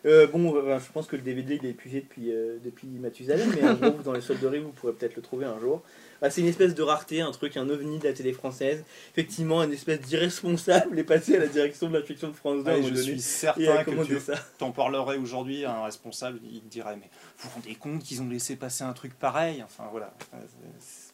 [0.07, 3.53] Euh, bon, euh, je pense que le DVD il est épuisé depuis, euh, depuis Mathusalem,
[3.55, 5.83] mais un jour, dans les solderies, vous pourrez peut-être le trouver un jour.
[6.23, 8.85] Bah, c'est une espèce de rareté, un truc, un ovni de la télé française.
[9.13, 12.71] Effectivement, une espèce d'irresponsable est passé à la direction de la fiction de France 2
[12.71, 13.13] à un Ouais, moment je donné.
[13.13, 14.35] suis certain que tu ça.
[14.59, 18.23] t'en parlerais aujourd'hui à un responsable, il te dirait Mais vous vous rendez compte qu'ils
[18.23, 19.63] ont laissé passer un truc pareil?
[19.63, 20.15] Enfin voilà.
[20.31, 21.13] C'est-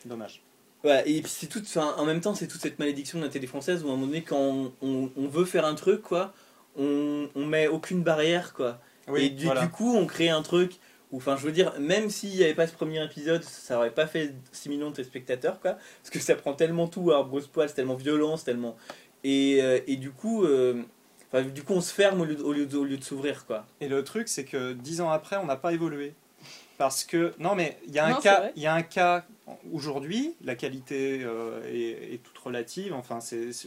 [0.00, 0.42] c'est Dommage.
[0.86, 3.30] Voilà, et puis c'est tout, enfin, en même temps, c'est toute cette malédiction de la
[3.30, 6.02] télé française où à un moment donné, quand on, on- on veut faire un truc,
[6.02, 6.32] quoi,
[6.76, 8.78] on, on met aucune barrière, quoi.
[9.16, 9.62] et du, voilà.
[9.62, 10.74] du coup, on crée un truc
[11.10, 13.90] où, enfin, je veux dire, même s'il n'y avait pas ce premier épisode, ça aurait
[13.94, 15.72] pas fait 6 millions de téléspectateurs, quoi.
[16.02, 18.76] Parce que ça prend tellement tout à brosse poil, c'est tellement violent, c'est tellement.
[19.24, 20.44] Et, euh, et du coup.
[20.44, 20.82] euh,
[21.32, 23.02] Enfin, du coup, on se ferme au lieu de, au lieu de- au lieu de
[23.02, 23.66] s'ouvrir, quoi.
[23.80, 26.14] Et le truc, c'est que dix ans après, on n'a pas évolué.
[26.78, 28.52] Parce que, non, mais il y a un Non, c'est cas, vrai.
[28.54, 29.24] il y a un cas
[29.72, 33.18] aujourd'hui, la qualité euh, est, est toute relative, enfin,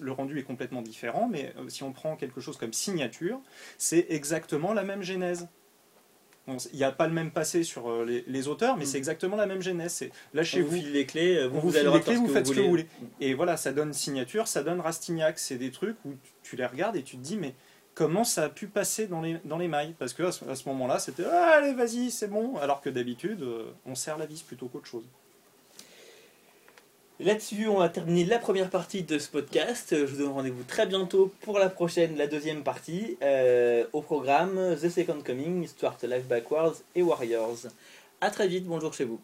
[0.02, 3.40] le rendu est complètement différent, mais euh, si on prend quelque chose comme signature,
[3.78, 5.48] c'est exactement la même genèse.
[6.48, 8.88] Bon, Il n'y a pas le même passé sur euh, les, les auteurs, mais Mm.
[8.88, 9.94] c'est exactement la même genèse.
[9.94, 12.28] C'est lâchez On vous vous, file les clés, vous, vous vous allez les clés, vous
[12.28, 12.88] faites ce que vous voulez.
[13.22, 15.40] Et voilà, ça donne signature, ça donne Rastignac.
[15.40, 17.54] C'est des trucs où tu, tu les regardes et tu te dis, mais
[17.94, 19.96] comment ça a pu passer dans les, dans les mailles?
[20.00, 22.58] Parce que à ce, moment-là, c'était Ah, allez, vas-y, c'est bon.
[22.58, 23.46] Alors que d'habitude,
[23.86, 25.06] on serre la vis plutôt qu'autre chose.
[27.22, 29.88] Là-dessus, on va terminer la première partie de ce podcast.
[29.92, 33.18] Je vous donne rendez-vous très bientôt pour la prochaine, la deuxième partie.
[33.22, 37.68] Euh, au programme The Second Coming, Stuart Life Backwards et Warriors.
[38.22, 39.20] A très vite, bonjour chez vous.